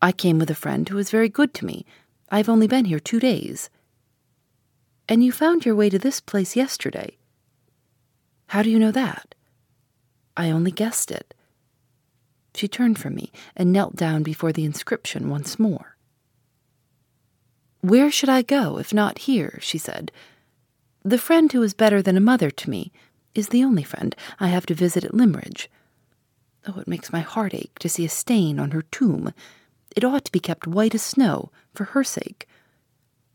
I 0.00 0.12
came 0.12 0.38
with 0.38 0.50
a 0.50 0.54
friend 0.54 0.88
who 0.88 0.96
was 0.96 1.10
very 1.10 1.28
good 1.28 1.52
to 1.54 1.64
me. 1.64 1.84
I 2.30 2.36
have 2.36 2.48
only 2.48 2.68
been 2.68 2.84
here 2.84 3.00
two 3.00 3.18
days. 3.18 3.70
And 5.08 5.24
you 5.24 5.32
found 5.32 5.64
your 5.64 5.74
way 5.74 5.90
to 5.90 5.98
this 5.98 6.20
place 6.20 6.54
yesterday. 6.54 7.18
How 8.46 8.62
do 8.62 8.70
you 8.70 8.78
know 8.78 8.92
that? 8.92 9.34
I 10.36 10.50
only 10.50 10.70
guessed 10.70 11.10
it. 11.10 11.34
She 12.54 12.68
turned 12.68 12.98
from 12.98 13.14
me 13.14 13.32
and 13.56 13.72
knelt 13.72 13.96
down 13.96 14.22
before 14.22 14.52
the 14.52 14.64
inscription 14.64 15.28
once 15.28 15.58
more. 15.58 15.96
Where 17.80 18.10
should 18.10 18.28
I 18.28 18.42
go 18.42 18.78
if 18.78 18.92
not 18.94 19.18
here? 19.18 19.58
she 19.60 19.78
said. 19.78 20.12
The 21.04 21.18
friend 21.18 21.50
who 21.50 21.62
is 21.62 21.74
better 21.74 22.00
than 22.00 22.16
a 22.16 22.20
mother 22.20 22.50
to 22.50 22.70
me 22.70 22.92
is 23.34 23.48
the 23.48 23.64
only 23.64 23.82
friend 23.82 24.14
I 24.38 24.48
have 24.48 24.66
to 24.66 24.74
visit 24.74 25.04
at 25.04 25.14
Limmeridge. 25.14 25.68
Oh, 26.66 26.78
it 26.78 26.86
makes 26.86 27.12
my 27.12 27.20
heart 27.20 27.54
ache 27.54 27.78
to 27.80 27.88
see 27.88 28.04
a 28.04 28.08
stain 28.08 28.60
on 28.60 28.70
her 28.70 28.82
tomb. 28.82 29.32
It 29.96 30.04
ought 30.04 30.24
to 30.26 30.32
be 30.32 30.38
kept 30.38 30.66
white 30.66 30.94
as 30.94 31.02
snow 31.02 31.50
for 31.74 31.84
her 31.86 32.04
sake. 32.04 32.46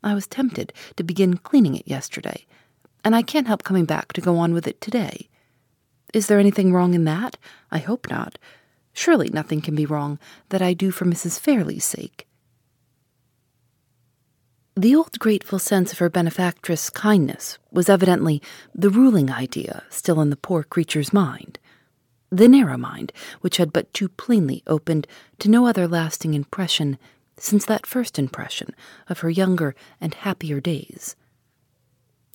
I 0.01 0.13
was 0.13 0.27
tempted 0.27 0.71
to 0.95 1.03
begin 1.03 1.37
cleaning 1.37 1.75
it 1.75 1.87
yesterday, 1.87 2.45
and 3.03 3.15
I 3.15 3.23
can't 3.23 3.47
help 3.47 3.63
coming 3.63 3.85
back 3.85 4.13
to 4.13 4.21
go 4.21 4.37
on 4.37 4.53
with 4.53 4.67
it 4.67 4.79
today. 4.79 5.27
Is 6.13 6.27
there 6.27 6.39
anything 6.39 6.71
wrong 6.71 6.93
in 6.93 7.03
that? 7.03 7.37
I 7.69 7.79
hope 7.79 8.09
not. 8.09 8.37
Surely 8.97 9.29
nothing 9.29 9.61
can 9.61 9.75
be 9.75 9.85
wrong 9.85 10.17
that 10.49 10.63
I 10.63 10.73
do 10.73 10.89
for 10.89 11.05
Mrs. 11.05 11.39
Fairlie's 11.39 11.85
sake. 11.85 12.27
The 14.75 14.95
old 14.95 15.19
grateful 15.19 15.59
sense 15.59 15.91
of 15.91 15.99
her 15.99 16.09
benefactress' 16.09 16.89
kindness 16.89 17.59
was 17.71 17.89
evidently 17.89 18.41
the 18.73 18.89
ruling 18.89 19.29
idea 19.29 19.83
still 19.91 20.19
in 20.19 20.31
the 20.31 20.35
poor 20.35 20.63
creature's 20.63 21.13
mind. 21.13 21.59
The 22.31 22.47
narrow 22.47 22.75
mind, 22.75 23.13
which 23.41 23.57
had 23.57 23.71
but 23.71 23.93
too 23.93 24.09
plainly 24.09 24.63
opened 24.65 25.05
to 25.37 25.49
no 25.49 25.67
other 25.67 25.87
lasting 25.87 26.33
impression 26.33 26.97
since 27.37 27.65
that 27.65 27.85
first 27.85 28.17
impression 28.17 28.73
of 29.07 29.19
her 29.19 29.29
younger 29.29 29.75
and 30.01 30.15
happier 30.15 30.59
days. 30.59 31.15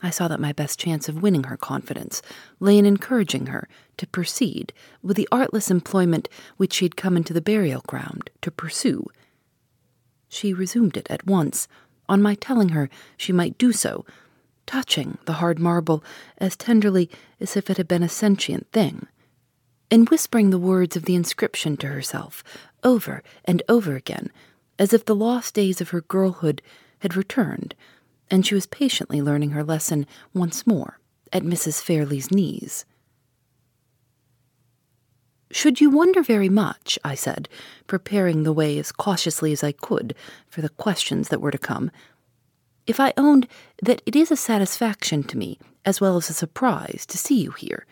I 0.00 0.10
saw 0.10 0.28
that 0.28 0.40
my 0.40 0.52
best 0.52 0.78
chance 0.78 1.08
of 1.08 1.22
winning 1.22 1.44
her 1.44 1.56
confidence 1.56 2.22
lay 2.60 2.78
in 2.78 2.86
encouraging 2.86 3.46
her 3.46 3.68
to 4.02 4.06
proceed 4.08 4.72
with 5.00 5.16
the 5.16 5.28
artless 5.30 5.70
employment 5.70 6.28
which 6.56 6.72
she 6.72 6.84
had 6.84 6.96
come 6.96 7.16
into 7.16 7.32
the 7.32 7.40
burial 7.40 7.82
ground 7.86 8.30
to 8.40 8.50
pursue. 8.50 9.06
She 10.28 10.52
resumed 10.52 10.96
it 10.96 11.06
at 11.08 11.24
once, 11.24 11.68
on 12.08 12.20
my 12.20 12.34
telling 12.34 12.70
her 12.70 12.90
she 13.16 13.32
might 13.32 13.56
do 13.58 13.70
so, 13.70 14.04
touching 14.66 15.18
the 15.26 15.34
hard 15.34 15.60
marble 15.60 16.02
as 16.38 16.56
tenderly 16.56 17.08
as 17.38 17.56
if 17.56 17.70
it 17.70 17.76
had 17.76 17.86
been 17.86 18.02
a 18.02 18.08
sentient 18.08 18.66
thing, 18.72 19.06
and 19.88 20.08
whispering 20.08 20.50
the 20.50 20.58
words 20.58 20.96
of 20.96 21.04
the 21.04 21.14
inscription 21.14 21.76
to 21.76 21.86
herself 21.86 22.42
over 22.82 23.22
and 23.44 23.62
over 23.68 23.94
again, 23.94 24.32
as 24.80 24.92
if 24.92 25.04
the 25.04 25.14
lost 25.14 25.54
days 25.54 25.80
of 25.80 25.90
her 25.90 26.00
girlhood 26.00 26.60
had 26.98 27.14
returned, 27.14 27.76
and 28.32 28.44
she 28.44 28.56
was 28.56 28.66
patiently 28.66 29.22
learning 29.22 29.50
her 29.50 29.62
lesson 29.62 30.08
once 30.34 30.66
more 30.66 30.98
at 31.32 31.44
Mrs. 31.44 31.80
Fairlie's 31.80 32.32
knees. 32.32 32.84
Should 35.52 35.82
you 35.82 35.90
wonder 35.90 36.22
very 36.22 36.48
much, 36.48 36.98
I 37.04 37.14
said, 37.14 37.46
preparing 37.86 38.42
the 38.42 38.54
way 38.54 38.78
as 38.78 38.90
cautiously 38.90 39.52
as 39.52 39.62
I 39.62 39.72
could 39.72 40.14
for 40.48 40.62
the 40.62 40.70
questions 40.70 41.28
that 41.28 41.42
were 41.42 41.50
to 41.50 41.58
come, 41.58 41.90
if 42.86 42.98
I 42.98 43.12
owned 43.18 43.46
that 43.82 44.00
it 44.06 44.16
is 44.16 44.30
a 44.30 44.36
satisfaction 44.36 45.22
to 45.24 45.36
me, 45.36 45.58
as 45.84 46.00
well 46.00 46.16
as 46.16 46.30
a 46.30 46.32
surprise, 46.32 47.04
to 47.06 47.18
see 47.18 47.42
you 47.42 47.50
here? 47.52 47.86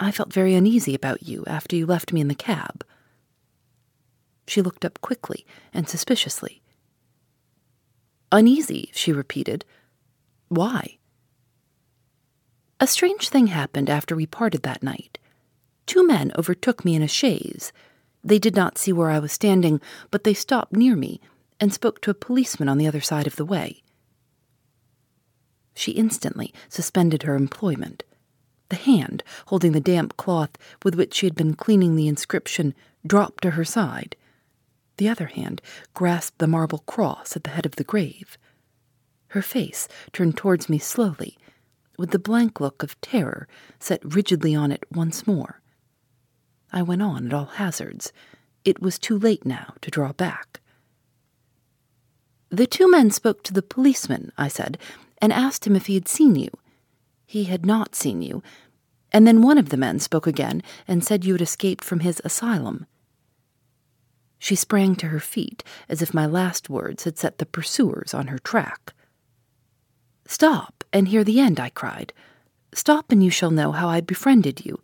I 0.00 0.10
felt 0.10 0.32
very 0.32 0.54
uneasy 0.54 0.94
about 0.94 1.22
you 1.22 1.44
after 1.46 1.76
you 1.76 1.86
left 1.86 2.12
me 2.12 2.20
in 2.20 2.26
the 2.26 2.34
cab. 2.34 2.84
She 4.48 4.60
looked 4.60 4.84
up 4.84 5.00
quickly 5.00 5.46
and 5.72 5.88
suspiciously. 5.88 6.62
Uneasy, 8.32 8.90
she 8.92 9.12
repeated. 9.12 9.64
Why? 10.48 10.98
A 12.80 12.88
strange 12.88 13.28
thing 13.28 13.46
happened 13.46 13.88
after 13.88 14.16
we 14.16 14.26
parted 14.26 14.64
that 14.64 14.82
night. 14.82 15.18
Two 15.86 16.06
men 16.06 16.32
overtook 16.38 16.84
me 16.84 16.94
in 16.94 17.02
a 17.02 17.08
chaise. 17.08 17.72
They 18.24 18.38
did 18.38 18.54
not 18.54 18.78
see 18.78 18.92
where 18.92 19.10
I 19.10 19.18
was 19.18 19.32
standing, 19.32 19.80
but 20.10 20.24
they 20.24 20.34
stopped 20.34 20.72
near 20.72 20.94
me 20.94 21.20
and 21.58 21.72
spoke 21.72 22.00
to 22.02 22.10
a 22.10 22.14
policeman 22.14 22.68
on 22.68 22.78
the 22.78 22.86
other 22.86 23.00
side 23.00 23.26
of 23.26 23.36
the 23.36 23.44
way. 23.44 23.82
She 25.74 25.92
instantly 25.92 26.52
suspended 26.68 27.22
her 27.22 27.34
employment. 27.34 28.04
The 28.68 28.76
hand, 28.76 29.22
holding 29.46 29.72
the 29.72 29.80
damp 29.80 30.16
cloth 30.16 30.50
with 30.82 30.94
which 30.94 31.14
she 31.14 31.26
had 31.26 31.34
been 31.34 31.54
cleaning 31.54 31.96
the 31.96 32.08
inscription, 32.08 32.74
dropped 33.06 33.42
to 33.42 33.50
her 33.50 33.64
side. 33.64 34.16
The 34.98 35.08
other 35.08 35.26
hand 35.26 35.62
grasped 35.94 36.38
the 36.38 36.46
marble 36.46 36.80
cross 36.80 37.36
at 37.36 37.44
the 37.44 37.50
head 37.50 37.66
of 37.66 37.76
the 37.76 37.84
grave. 37.84 38.38
Her 39.28 39.42
face 39.42 39.88
turned 40.12 40.36
towards 40.36 40.68
me 40.68 40.78
slowly, 40.78 41.38
with 41.96 42.10
the 42.10 42.18
blank 42.18 42.60
look 42.60 42.82
of 42.82 43.00
terror 43.00 43.48
set 43.78 44.00
rigidly 44.04 44.54
on 44.54 44.70
it 44.70 44.84
once 44.92 45.26
more. 45.26 45.61
I 46.72 46.82
went 46.82 47.02
on 47.02 47.26
at 47.26 47.34
all 47.34 47.44
hazards. 47.44 48.12
It 48.64 48.80
was 48.80 48.98
too 48.98 49.18
late 49.18 49.44
now 49.44 49.74
to 49.82 49.90
draw 49.90 50.12
back. 50.12 50.60
The 52.50 52.66
two 52.66 52.90
men 52.90 53.10
spoke 53.10 53.42
to 53.44 53.52
the 53.52 53.62
policeman, 53.62 54.32
I 54.38 54.48
said, 54.48 54.78
and 55.20 55.32
asked 55.32 55.66
him 55.66 55.76
if 55.76 55.86
he 55.86 55.94
had 55.94 56.08
seen 56.08 56.34
you. 56.34 56.50
He 57.26 57.44
had 57.44 57.64
not 57.66 57.94
seen 57.94 58.22
you, 58.22 58.42
and 59.10 59.26
then 59.26 59.42
one 59.42 59.58
of 59.58 59.68
the 59.68 59.76
men 59.76 59.98
spoke 59.98 60.26
again 60.26 60.62
and 60.88 61.04
said 61.04 61.24
you 61.24 61.34
had 61.34 61.42
escaped 61.42 61.84
from 61.84 62.00
his 62.00 62.20
asylum. 62.24 62.86
She 64.38 64.56
sprang 64.56 64.96
to 64.96 65.08
her 65.08 65.20
feet 65.20 65.62
as 65.88 66.02
if 66.02 66.12
my 66.12 66.26
last 66.26 66.68
words 66.68 67.04
had 67.04 67.18
set 67.18 67.38
the 67.38 67.46
pursuers 67.46 68.12
on 68.12 68.26
her 68.26 68.38
track. 68.38 68.92
Stop 70.26 70.84
and 70.92 71.08
hear 71.08 71.24
the 71.24 71.40
end, 71.40 71.60
I 71.60 71.70
cried. 71.70 72.12
Stop 72.74 73.12
and 73.12 73.22
you 73.22 73.30
shall 73.30 73.50
know 73.50 73.72
how 73.72 73.88
I 73.88 74.00
befriended 74.00 74.64
you 74.64 74.80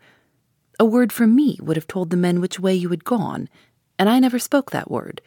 a 0.78 0.84
word 0.84 1.12
from 1.12 1.34
me 1.34 1.58
would 1.60 1.76
have 1.76 1.88
told 1.88 2.10
the 2.10 2.16
men 2.16 2.40
which 2.40 2.60
way 2.60 2.74
you 2.74 2.88
had 2.90 3.04
gone, 3.04 3.48
and 3.98 4.08
I 4.08 4.18
never 4.20 4.38
spoke 4.38 4.70
that 4.70 4.90
word. 4.90 5.20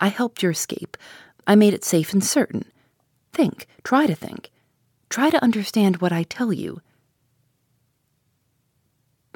I 0.00 0.08
helped 0.08 0.42
your 0.42 0.52
escape. 0.52 0.96
I 1.46 1.54
made 1.54 1.74
it 1.74 1.84
safe 1.84 2.12
and 2.12 2.22
certain. 2.22 2.64
Think, 3.32 3.66
try 3.82 4.06
to 4.06 4.14
think. 4.14 4.50
Try 5.08 5.30
to 5.30 5.42
understand 5.42 5.96
what 5.96 6.12
I 6.12 6.22
tell 6.22 6.52
you. 6.52 6.80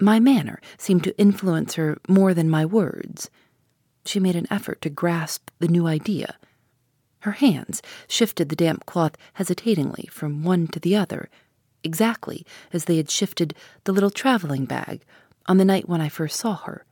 My 0.00 0.20
manner 0.20 0.60
seemed 0.78 1.04
to 1.04 1.18
influence 1.18 1.74
her 1.74 1.98
more 2.08 2.32
than 2.32 2.48
my 2.48 2.64
words. 2.64 3.28
She 4.06 4.20
made 4.20 4.36
an 4.36 4.46
effort 4.50 4.80
to 4.82 4.90
grasp 4.90 5.50
the 5.58 5.68
new 5.68 5.86
idea. 5.86 6.36
Her 7.20 7.32
hands 7.32 7.82
shifted 8.08 8.48
the 8.48 8.56
damp 8.56 8.86
cloth 8.86 9.16
hesitatingly 9.34 10.08
from 10.10 10.42
one 10.42 10.68
to 10.68 10.80
the 10.80 10.96
other, 10.96 11.28
exactly 11.84 12.46
as 12.72 12.86
they 12.86 12.96
had 12.96 13.10
shifted 13.10 13.54
the 13.84 13.92
little 13.92 14.10
traveling 14.10 14.64
bag 14.64 15.02
on 15.50 15.56
the 15.56 15.64
night 15.64 15.88
when 15.88 16.00
I 16.00 16.08
first 16.08 16.38
saw 16.38 16.54
her. 16.58 16.86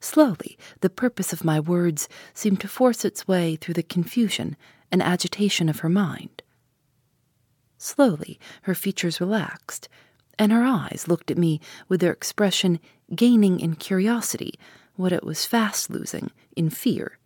Slowly, 0.00 0.58
the 0.80 0.90
purpose 0.90 1.32
of 1.32 1.44
my 1.44 1.60
words 1.60 2.08
seemed 2.34 2.60
to 2.62 2.68
force 2.68 3.04
its 3.04 3.28
way 3.28 3.54
through 3.54 3.74
the 3.74 3.84
confusion 3.84 4.56
and 4.90 5.00
agitation 5.00 5.68
of 5.68 5.78
her 5.80 5.88
mind. 5.88 6.42
Slowly, 7.78 8.40
her 8.62 8.74
features 8.74 9.20
relaxed, 9.20 9.88
and 10.36 10.50
her 10.50 10.64
eyes 10.64 11.04
looked 11.06 11.30
at 11.30 11.38
me 11.38 11.60
with 11.88 12.00
their 12.00 12.12
expression 12.12 12.80
gaining 13.14 13.60
in 13.60 13.76
curiosity 13.76 14.54
what 14.96 15.12
it 15.12 15.22
was 15.22 15.46
fast 15.46 15.90
losing 15.90 16.32
in 16.56 16.70
fear. 16.70 17.18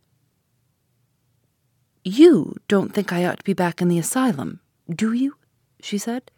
You 2.05 2.55
don't 2.68 2.92
think 2.92 3.14
I 3.14 3.24
ought 3.24 3.38
to 3.38 3.44
be 3.44 3.55
back 3.55 3.81
in 3.81 3.88
the 3.88 3.98
asylum, 3.98 4.61
do 4.90 5.14
you? 5.14 5.37
she 5.81 5.96
said. 5.96 6.31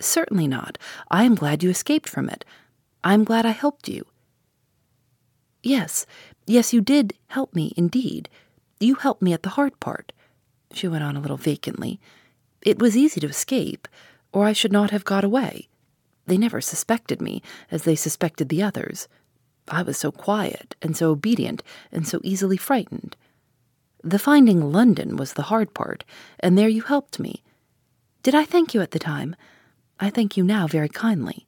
Certainly 0.00 0.48
not. 0.48 0.78
I 1.10 1.24
am 1.24 1.34
glad 1.34 1.62
you 1.62 1.70
escaped 1.70 2.08
from 2.08 2.28
it. 2.28 2.44
I 3.02 3.14
am 3.14 3.24
glad 3.24 3.46
I 3.46 3.50
helped 3.50 3.88
you. 3.88 4.06
Yes, 5.62 6.06
yes, 6.46 6.72
you 6.72 6.80
did 6.80 7.14
help 7.28 7.54
me, 7.54 7.72
indeed. 7.76 8.28
You 8.80 8.94
helped 8.94 9.22
me 9.22 9.32
at 9.32 9.42
the 9.42 9.50
hard 9.50 9.78
part, 9.80 10.12
she 10.72 10.88
went 10.88 11.04
on 11.04 11.16
a 11.16 11.20
little 11.20 11.36
vacantly. 11.36 12.00
It 12.62 12.78
was 12.78 12.96
easy 12.96 13.20
to 13.20 13.28
escape, 13.28 13.88
or 14.32 14.46
I 14.46 14.52
should 14.52 14.72
not 14.72 14.90
have 14.90 15.04
got 15.04 15.24
away. 15.24 15.68
They 16.26 16.36
never 16.36 16.60
suspected 16.60 17.22
me, 17.22 17.42
as 17.70 17.84
they 17.84 17.96
suspected 17.96 18.48
the 18.48 18.62
others. 18.62 19.08
I 19.68 19.82
was 19.82 19.96
so 19.96 20.12
quiet, 20.12 20.76
and 20.82 20.96
so 20.96 21.10
obedient, 21.10 21.62
and 21.90 22.06
so 22.06 22.20
easily 22.22 22.56
frightened. 22.56 23.16
The 24.04 24.18
finding 24.18 24.72
London 24.72 25.16
was 25.16 25.32
the 25.32 25.44
hard 25.44 25.74
part, 25.74 26.04
and 26.40 26.56
there 26.56 26.68
you 26.68 26.82
helped 26.82 27.18
me. 27.18 27.42
Did 28.22 28.34
I 28.34 28.44
thank 28.44 28.74
you 28.74 28.80
at 28.80 28.92
the 28.92 28.98
time? 28.98 29.34
I 30.00 30.10
thank 30.10 30.36
you 30.36 30.44
now 30.44 30.66
very 30.66 30.88
kindly. 30.88 31.46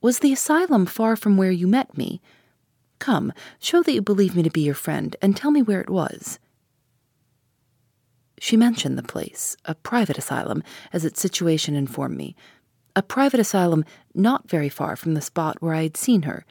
Was 0.00 0.18
the 0.18 0.32
asylum 0.32 0.86
far 0.86 1.16
from 1.16 1.36
where 1.36 1.50
you 1.50 1.66
met 1.66 1.96
me? 1.96 2.20
Come, 2.98 3.32
show 3.58 3.82
that 3.82 3.92
you 3.92 4.02
believe 4.02 4.36
me 4.36 4.42
to 4.42 4.50
be 4.50 4.60
your 4.60 4.74
friend, 4.74 5.16
and 5.20 5.36
tell 5.36 5.50
me 5.50 5.62
where 5.62 5.80
it 5.80 5.90
was. 5.90 6.38
She 8.38 8.56
mentioned 8.56 8.98
the 8.98 9.02
place, 9.02 9.56
a 9.64 9.74
private 9.74 10.18
asylum, 10.18 10.62
as 10.92 11.04
its 11.04 11.20
situation 11.20 11.74
informed 11.74 12.16
me. 12.16 12.36
A 12.94 13.02
private 13.02 13.40
asylum 13.40 13.84
not 14.14 14.48
very 14.48 14.68
far 14.68 14.96
from 14.96 15.14
the 15.14 15.20
spot 15.20 15.56
where 15.60 15.74
I 15.74 15.84
had 15.84 15.96
seen 15.96 16.22
her, 16.22 16.44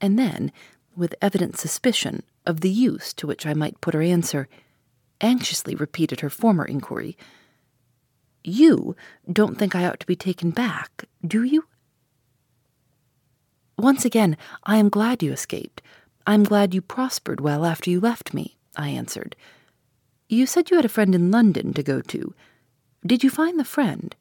and 0.00 0.18
then, 0.18 0.52
with 0.94 1.14
evident 1.22 1.58
suspicion 1.58 2.22
of 2.46 2.60
the 2.60 2.70
use 2.70 3.12
to 3.14 3.26
which 3.26 3.46
I 3.46 3.54
might 3.54 3.80
put 3.80 3.94
her 3.94 4.02
answer, 4.02 4.48
anxiously 5.20 5.74
repeated 5.74 6.20
her 6.20 6.30
former 6.30 6.64
inquiry 6.64 7.16
you 8.44 8.94
don't 9.30 9.58
think 9.58 9.74
I 9.74 9.86
ought 9.86 10.00
to 10.00 10.06
be 10.06 10.16
taken 10.16 10.50
back, 10.50 11.06
do 11.26 11.42
you? 11.42 11.64
Once 13.76 14.04
again, 14.04 14.36
I 14.64 14.76
am 14.76 14.88
glad 14.88 15.22
you 15.22 15.32
escaped. 15.32 15.82
I 16.26 16.34
am 16.34 16.44
glad 16.44 16.74
you 16.74 16.80
prospered 16.80 17.40
well 17.40 17.64
after 17.64 17.90
you 17.90 18.00
left 18.00 18.32
me, 18.32 18.56
I 18.76 18.90
answered. 18.90 19.34
You 20.28 20.46
said 20.46 20.70
you 20.70 20.76
had 20.76 20.84
a 20.84 20.90
friend 20.90 21.14
in 21.14 21.30
London 21.30 21.72
to 21.74 21.82
go 21.82 22.00
to. 22.02 22.34
Did 23.04 23.24
you 23.24 23.30
find 23.30 23.58
the 23.58 23.64
friend? 23.64 24.14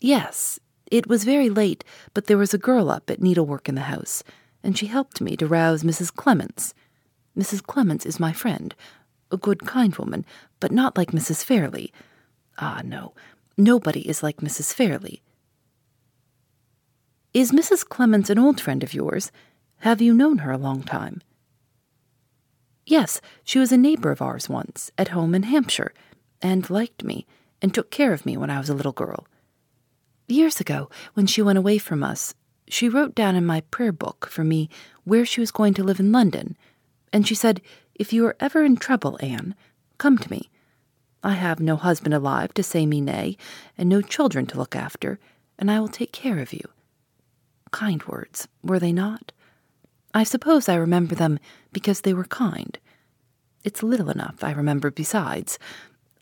Yes, 0.00 0.60
it 0.90 1.08
was 1.08 1.24
very 1.24 1.50
late, 1.50 1.82
but 2.14 2.26
there 2.26 2.38
was 2.38 2.54
a 2.54 2.58
girl 2.58 2.90
up 2.90 3.10
at 3.10 3.20
needlework 3.20 3.68
in 3.68 3.74
the 3.74 3.82
house, 3.82 4.22
and 4.62 4.78
she 4.78 4.86
helped 4.86 5.20
me 5.20 5.36
to 5.36 5.46
rouse 5.46 5.82
Mrs. 5.82 6.14
Clements. 6.14 6.74
Mrs. 7.36 7.62
Clements 7.62 8.06
is 8.06 8.20
my 8.20 8.32
friend, 8.32 8.74
a 9.30 9.36
good, 9.36 9.66
kind 9.66 9.94
woman, 9.96 10.24
but 10.60 10.72
not 10.72 10.96
like 10.96 11.10
Mrs. 11.10 11.44
Fairlie. 11.44 11.92
Ah, 12.58 12.82
no, 12.84 13.14
nobody 13.56 14.08
is 14.08 14.22
like 14.22 14.38
Mrs. 14.38 14.74
Fairlie. 14.74 15.22
Is 17.32 17.52
Mrs. 17.52 17.88
Clements 17.88 18.30
an 18.30 18.38
old 18.38 18.60
friend 18.60 18.82
of 18.82 18.92
yours? 18.92 19.30
Have 19.78 20.02
you 20.02 20.12
known 20.12 20.38
her 20.38 20.50
a 20.50 20.58
long 20.58 20.82
time? 20.82 21.22
Yes, 22.84 23.20
she 23.44 23.58
was 23.58 23.70
a 23.70 23.76
neighbor 23.76 24.10
of 24.10 24.22
ours 24.22 24.48
once, 24.48 24.90
at 24.98 25.08
home 25.08 25.34
in 25.34 25.44
Hampshire, 25.44 25.92
and 26.42 26.68
liked 26.68 27.04
me, 27.04 27.26
and 27.62 27.72
took 27.72 27.90
care 27.90 28.12
of 28.12 28.26
me 28.26 28.36
when 28.36 28.50
I 28.50 28.58
was 28.58 28.70
a 28.70 28.74
little 28.74 28.92
girl. 28.92 29.28
Years 30.26 30.60
ago, 30.60 30.90
when 31.14 31.26
she 31.26 31.42
went 31.42 31.58
away 31.58 31.78
from 31.78 32.02
us, 32.02 32.34
she 32.66 32.88
wrote 32.88 33.14
down 33.14 33.36
in 33.36 33.46
my 33.46 33.60
prayer 33.60 33.92
book 33.92 34.28
for 34.30 34.42
me 34.42 34.68
where 35.04 35.24
she 35.24 35.40
was 35.40 35.50
going 35.50 35.74
to 35.74 35.84
live 35.84 36.00
in 36.00 36.12
London, 36.12 36.56
and 37.12 37.26
she 37.26 37.34
said, 37.34 37.60
If 37.94 38.12
you 38.12 38.26
are 38.26 38.36
ever 38.40 38.64
in 38.64 38.76
trouble, 38.76 39.16
Anne, 39.20 39.54
come 39.98 40.18
to 40.18 40.30
me. 40.30 40.50
I 41.22 41.32
have 41.32 41.60
no 41.60 41.76
husband 41.76 42.14
alive 42.14 42.54
to 42.54 42.62
say 42.62 42.86
me 42.86 43.00
nay, 43.00 43.36
and 43.76 43.88
no 43.88 44.00
children 44.00 44.46
to 44.46 44.58
look 44.58 44.76
after, 44.76 45.18
and 45.58 45.70
I 45.70 45.80
will 45.80 45.88
take 45.88 46.12
care 46.12 46.38
of 46.38 46.52
you. 46.52 46.62
Kind 47.70 48.04
words, 48.04 48.48
were 48.62 48.78
they 48.78 48.92
not? 48.92 49.32
I 50.14 50.24
suppose 50.24 50.68
I 50.68 50.76
remember 50.76 51.14
them 51.14 51.38
because 51.72 52.02
they 52.02 52.14
were 52.14 52.24
kind. 52.24 52.78
It's 53.64 53.82
little 53.82 54.10
enough, 54.10 54.42
I 54.42 54.52
remember, 54.52 54.90
besides. 54.90 55.58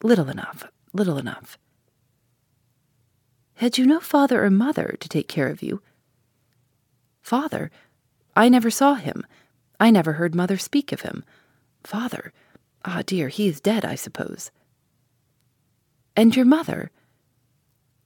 Little 0.03 0.29
enough, 0.29 0.65
little 0.93 1.19
enough. 1.19 1.59
Had 3.57 3.79
you 3.79 3.87
no 3.87 4.01
father 4.01 4.45
or 4.45 4.51
mother 4.51 4.97
to 5.01 5.09
take 5.09 5.29
care 5.29 5.49
of 5.49 5.63
you? 5.63 5.83
Father? 7.23 7.71
I 8.35 8.49
never 8.49 8.71
saw 8.71 8.95
him. 8.95 9.25
I 9.79 9.91
never 9.91 10.15
heard 10.15 10.35
mother 10.35 10.59
speak 10.59 10.93
of 10.93 11.03
him. 11.03 11.25
Father? 11.85 12.33
Ah, 12.85 13.03
dear, 13.05 13.29
he 13.29 13.49
is 13.49 13.61
dead, 13.61 13.85
I 13.85 13.95
suppose. 13.95 14.51
And 16.17 16.35
your 16.35 16.47
mother? 16.47 16.91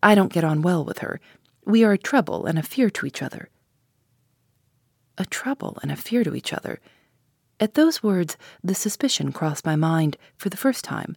I 0.02 0.14
don't 0.14 0.32
get 0.32 0.44
on 0.44 0.62
well 0.62 0.84
with 0.84 0.98
her. 0.98 1.20
We 1.64 1.84
are 1.84 1.92
a 1.92 1.98
trouble 1.98 2.46
and 2.46 2.58
a 2.58 2.62
fear 2.62 2.90
to 2.90 3.06
each 3.06 3.22
other. 3.22 3.48
A 5.16 5.24
trouble 5.24 5.78
and 5.82 5.92
a 5.92 5.96
fear 5.96 6.24
to 6.24 6.34
each 6.34 6.52
other. 6.52 6.80
At 7.60 7.74
those 7.74 8.02
words, 8.02 8.36
the 8.64 8.74
suspicion 8.74 9.32
crossed 9.32 9.66
my 9.66 9.76
mind 9.76 10.16
for 10.36 10.48
the 10.48 10.56
first 10.56 10.84
time 10.84 11.16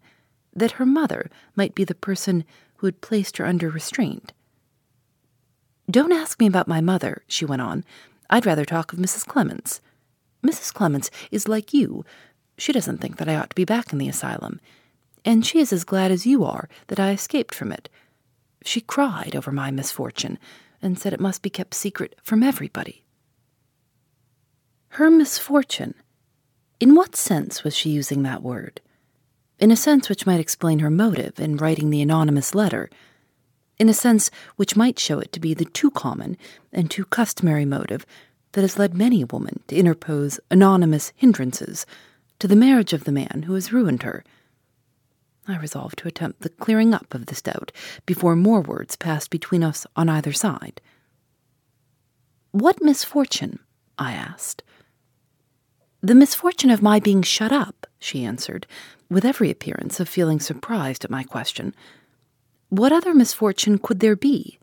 that 0.53 0.73
her 0.73 0.85
mother 0.85 1.31
might 1.55 1.73
be 1.73 1.83
the 1.83 1.95
person 1.95 2.43
who 2.77 2.87
had 2.87 3.01
placed 3.01 3.37
her 3.37 3.45
under 3.45 3.69
restraint. 3.69 4.33
Don't 5.89 6.11
ask 6.11 6.39
me 6.39 6.47
about 6.47 6.67
my 6.67 6.81
mother, 6.81 7.23
she 7.27 7.45
went 7.45 7.61
on. 7.61 7.83
I'd 8.29 8.45
rather 8.45 8.65
talk 8.65 8.93
of 8.93 8.99
Mrs. 8.99 9.25
Clements. 9.25 9.81
Mrs. 10.45 10.73
Clements 10.73 11.09
is 11.31 11.47
like 11.47 11.73
you. 11.73 12.05
She 12.57 12.73
doesn't 12.73 12.99
think 12.99 13.17
that 13.17 13.29
I 13.29 13.35
ought 13.35 13.49
to 13.49 13.55
be 13.55 13.65
back 13.65 13.91
in 13.91 13.99
the 13.99 14.09
asylum, 14.09 14.59
and 15.25 15.45
she 15.45 15.59
is 15.59 15.71
as 15.71 15.83
glad 15.83 16.11
as 16.11 16.25
you 16.25 16.43
are 16.43 16.67
that 16.87 16.99
I 16.99 17.11
escaped 17.11 17.55
from 17.55 17.71
it. 17.71 17.89
She 18.63 18.81
cried 18.81 19.35
over 19.35 19.51
my 19.51 19.71
misfortune 19.71 20.37
and 20.81 20.99
said 20.99 21.13
it 21.13 21.19
must 21.19 21.41
be 21.41 21.49
kept 21.49 21.73
secret 21.73 22.15
from 22.21 22.43
everybody. 22.43 23.03
Her 24.89 25.09
misfortune. 25.09 25.95
In 26.79 26.95
what 26.95 27.15
sense 27.15 27.63
was 27.63 27.75
she 27.75 27.89
using 27.89 28.23
that 28.23 28.43
word? 28.43 28.81
In 29.59 29.71
a 29.71 29.75
sense 29.75 30.09
which 30.09 30.25
might 30.25 30.39
explain 30.39 30.79
her 30.79 30.89
motive 30.89 31.39
in 31.39 31.57
writing 31.57 31.89
the 31.89 32.01
anonymous 32.01 32.53
letter. 32.53 32.89
In 33.79 33.89
a 33.89 33.93
sense 33.93 34.29
which 34.55 34.75
might 34.75 34.99
show 34.99 35.19
it 35.19 35.31
to 35.31 35.39
be 35.39 35.53
the 35.53 35.65
too 35.65 35.89
common 35.91 36.37
and 36.71 36.91
too 36.91 37.05
customary 37.05 37.65
motive 37.65 38.05
that 38.51 38.61
has 38.61 38.77
led 38.77 38.93
many 38.93 39.21
a 39.21 39.25
woman 39.25 39.61
to 39.67 39.75
interpose 39.75 40.39
anonymous 40.51 41.11
hindrances 41.15 41.85
to 42.39 42.47
the 42.47 42.55
marriage 42.55 42.93
of 42.93 43.05
the 43.05 43.11
man 43.11 43.43
who 43.45 43.53
has 43.53 43.73
ruined 43.73 44.03
her 44.03 44.23
I 45.47 45.57
resolved 45.57 45.97
to 45.99 46.07
attempt 46.07 46.41
the 46.41 46.49
clearing 46.49 46.93
up 46.93 47.13
of 47.13 47.25
this 47.25 47.41
doubt 47.41 47.71
before 48.05 48.35
more 48.35 48.61
words 48.61 48.95
passed 48.95 49.29
between 49.29 49.63
us 49.63 49.85
on 49.95 50.09
either 50.09 50.31
side. 50.31 50.79
What 52.51 52.81
misfortune? 52.81 53.59
I 53.97 54.13
asked. 54.13 54.63
The 56.01 56.15
misfortune 56.15 56.69
of 56.69 56.81
my 56.81 56.99
being 56.99 57.21
shut 57.21 57.51
up, 57.51 57.87
she 57.99 58.25
answered, 58.25 58.67
with 59.09 59.25
every 59.25 59.49
appearance 59.49 59.99
of 59.99 60.09
feeling 60.09 60.39
surprised 60.39 61.03
at 61.03 61.11
my 61.11 61.23
question. 61.23 61.73
What 62.69 62.91
other 62.91 63.13
misfortune 63.13 63.77
could 63.77 63.99
there 63.99 64.15
be? 64.15 64.59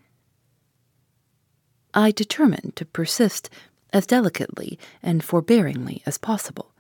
I 1.95 2.11
determined 2.11 2.75
to 2.77 2.85
persist 2.85 3.51
as 3.93 4.07
delicately 4.07 4.79
and 5.03 5.23
forbearingly 5.23 6.03
as 6.07 6.19
possible. 6.19 6.73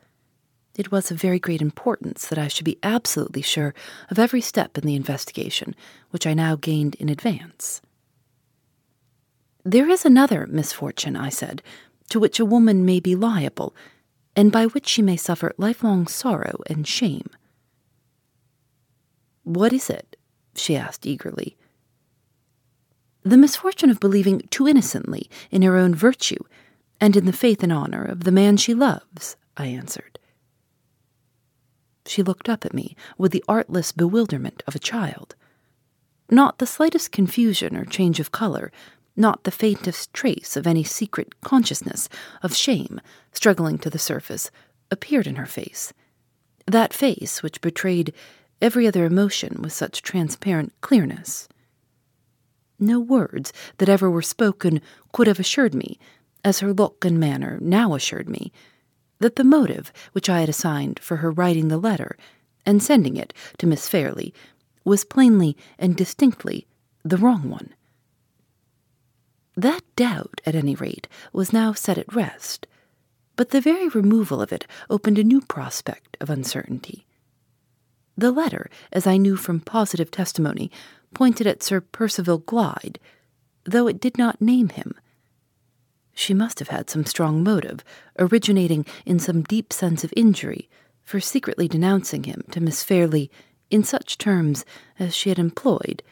It 0.80 0.90
was 0.90 1.10
of 1.10 1.20
very 1.20 1.38
great 1.38 1.60
importance 1.60 2.26
that 2.26 2.38
I 2.38 2.48
should 2.48 2.64
be 2.64 2.78
absolutely 2.82 3.42
sure 3.42 3.74
of 4.08 4.18
every 4.18 4.40
step 4.40 4.78
in 4.78 4.86
the 4.86 4.94
investigation, 4.94 5.76
which 6.08 6.26
I 6.26 6.32
now 6.32 6.56
gained 6.56 6.94
in 6.94 7.10
advance. 7.10 7.82
There 9.62 9.90
is 9.90 10.06
another 10.06 10.46
misfortune, 10.46 11.16
I 11.16 11.28
said, 11.28 11.62
to 12.08 12.18
which 12.18 12.40
a 12.40 12.46
woman 12.46 12.86
may 12.86 12.98
be 12.98 13.14
liable, 13.14 13.74
and 14.34 14.50
by 14.50 14.64
which 14.68 14.88
she 14.88 15.02
may 15.02 15.18
suffer 15.18 15.52
lifelong 15.58 16.06
sorrow 16.06 16.60
and 16.66 16.88
shame. 16.88 17.28
What 19.42 19.74
is 19.74 19.90
it? 19.90 20.16
she 20.56 20.76
asked 20.76 21.04
eagerly. 21.04 21.58
The 23.22 23.36
misfortune 23.36 23.90
of 23.90 24.00
believing 24.00 24.48
too 24.48 24.66
innocently 24.66 25.28
in 25.50 25.60
her 25.60 25.76
own 25.76 25.94
virtue 25.94 26.42
and 27.02 27.16
in 27.16 27.26
the 27.26 27.34
faith 27.34 27.62
and 27.62 27.70
honor 27.70 28.02
of 28.02 28.24
the 28.24 28.32
man 28.32 28.56
she 28.56 28.72
loves, 28.72 29.36
I 29.58 29.66
answered. 29.66 30.09
She 32.06 32.22
looked 32.22 32.48
up 32.48 32.64
at 32.64 32.74
me 32.74 32.96
with 33.18 33.32
the 33.32 33.44
artless 33.48 33.92
bewilderment 33.92 34.62
of 34.66 34.74
a 34.74 34.80
child. 34.80 35.34
Not 36.30 36.58
the 36.58 36.66
slightest 36.66 37.12
confusion 37.12 37.76
or 37.76 37.84
change 37.84 38.20
of 38.20 38.32
color, 38.32 38.72
not 39.16 39.44
the 39.44 39.50
faintest 39.50 40.12
trace 40.14 40.56
of 40.56 40.66
any 40.66 40.84
secret 40.84 41.40
consciousness 41.42 42.08
of 42.42 42.54
shame 42.54 43.00
struggling 43.32 43.78
to 43.78 43.90
the 43.90 43.98
surface, 43.98 44.50
appeared 44.90 45.26
in 45.26 45.36
her 45.36 45.46
face. 45.46 45.92
That 46.66 46.94
face 46.94 47.42
which 47.42 47.60
betrayed 47.60 48.14
every 48.62 48.86
other 48.86 49.04
emotion 49.04 49.60
with 49.60 49.72
such 49.72 50.02
transparent 50.02 50.72
clearness. 50.80 51.48
No 52.78 52.98
words 52.98 53.52
that 53.78 53.88
ever 53.88 54.10
were 54.10 54.22
spoken 54.22 54.80
could 55.12 55.26
have 55.26 55.40
assured 55.40 55.74
me, 55.74 55.98
as 56.44 56.60
her 56.60 56.72
look 56.72 57.04
and 57.04 57.20
manner 57.20 57.58
now 57.60 57.94
assured 57.94 58.28
me, 58.28 58.52
that 59.20 59.36
the 59.36 59.44
motive 59.44 59.92
which 60.12 60.28
I 60.28 60.40
had 60.40 60.48
assigned 60.48 60.98
for 60.98 61.18
her 61.18 61.30
writing 61.30 61.68
the 61.68 61.78
letter 61.78 62.16
and 62.66 62.82
sending 62.82 63.16
it 63.16 63.32
to 63.58 63.66
Miss 63.66 63.88
Fairlie 63.88 64.34
was 64.84 65.04
plainly 65.04 65.56
and 65.78 65.96
distinctly 65.96 66.66
the 67.04 67.16
wrong 67.16 67.48
one. 67.48 67.74
That 69.56 69.82
doubt, 69.96 70.40
at 70.46 70.54
any 70.54 70.74
rate, 70.74 71.06
was 71.32 71.52
now 71.52 71.72
set 71.72 71.98
at 71.98 72.14
rest, 72.14 72.66
but 73.36 73.50
the 73.50 73.60
very 73.60 73.88
removal 73.88 74.40
of 74.40 74.52
it 74.52 74.66
opened 74.88 75.18
a 75.18 75.24
new 75.24 75.40
prospect 75.40 76.16
of 76.20 76.30
uncertainty. 76.30 77.06
The 78.16 78.30
letter, 78.30 78.70
as 78.92 79.06
I 79.06 79.16
knew 79.16 79.36
from 79.36 79.60
positive 79.60 80.10
testimony, 80.10 80.70
pointed 81.14 81.46
at 81.46 81.62
Sir 81.62 81.80
Percival 81.80 82.38
Glyde, 82.38 82.98
though 83.64 83.86
it 83.86 84.00
did 84.00 84.18
not 84.18 84.40
name 84.40 84.70
him 84.70 84.94
she 86.20 86.34
must 86.34 86.58
have 86.58 86.68
had 86.68 86.90
some 86.90 87.06
strong 87.06 87.42
motive, 87.42 87.82
originating 88.18 88.84
in 89.06 89.18
some 89.18 89.42
deep 89.42 89.72
sense 89.72 90.04
of 90.04 90.12
injury, 90.14 90.68
for 91.02 91.18
secretly 91.18 91.66
denouncing 91.66 92.24
him 92.24 92.44
to 92.50 92.60
Miss 92.60 92.82
Fairlie 92.82 93.30
in 93.70 93.82
such 93.82 94.18
terms 94.18 94.66
as 94.98 95.16
she 95.16 95.30
had 95.30 95.38
employed. 95.38 96.02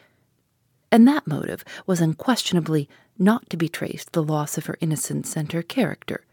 And 0.91 1.07
that 1.07 1.27
motive 1.27 1.63
was 1.85 2.01
unquestionably 2.01 2.89
not 3.19 3.49
to 3.51 3.57
be 3.57 3.69
traced 3.69 4.13
the 4.13 4.23
loss 4.23 4.57
of 4.57 4.65
her 4.65 4.77
innocence 4.81 5.37
and 5.37 5.51
her 5.51 5.61
character. 5.61 6.25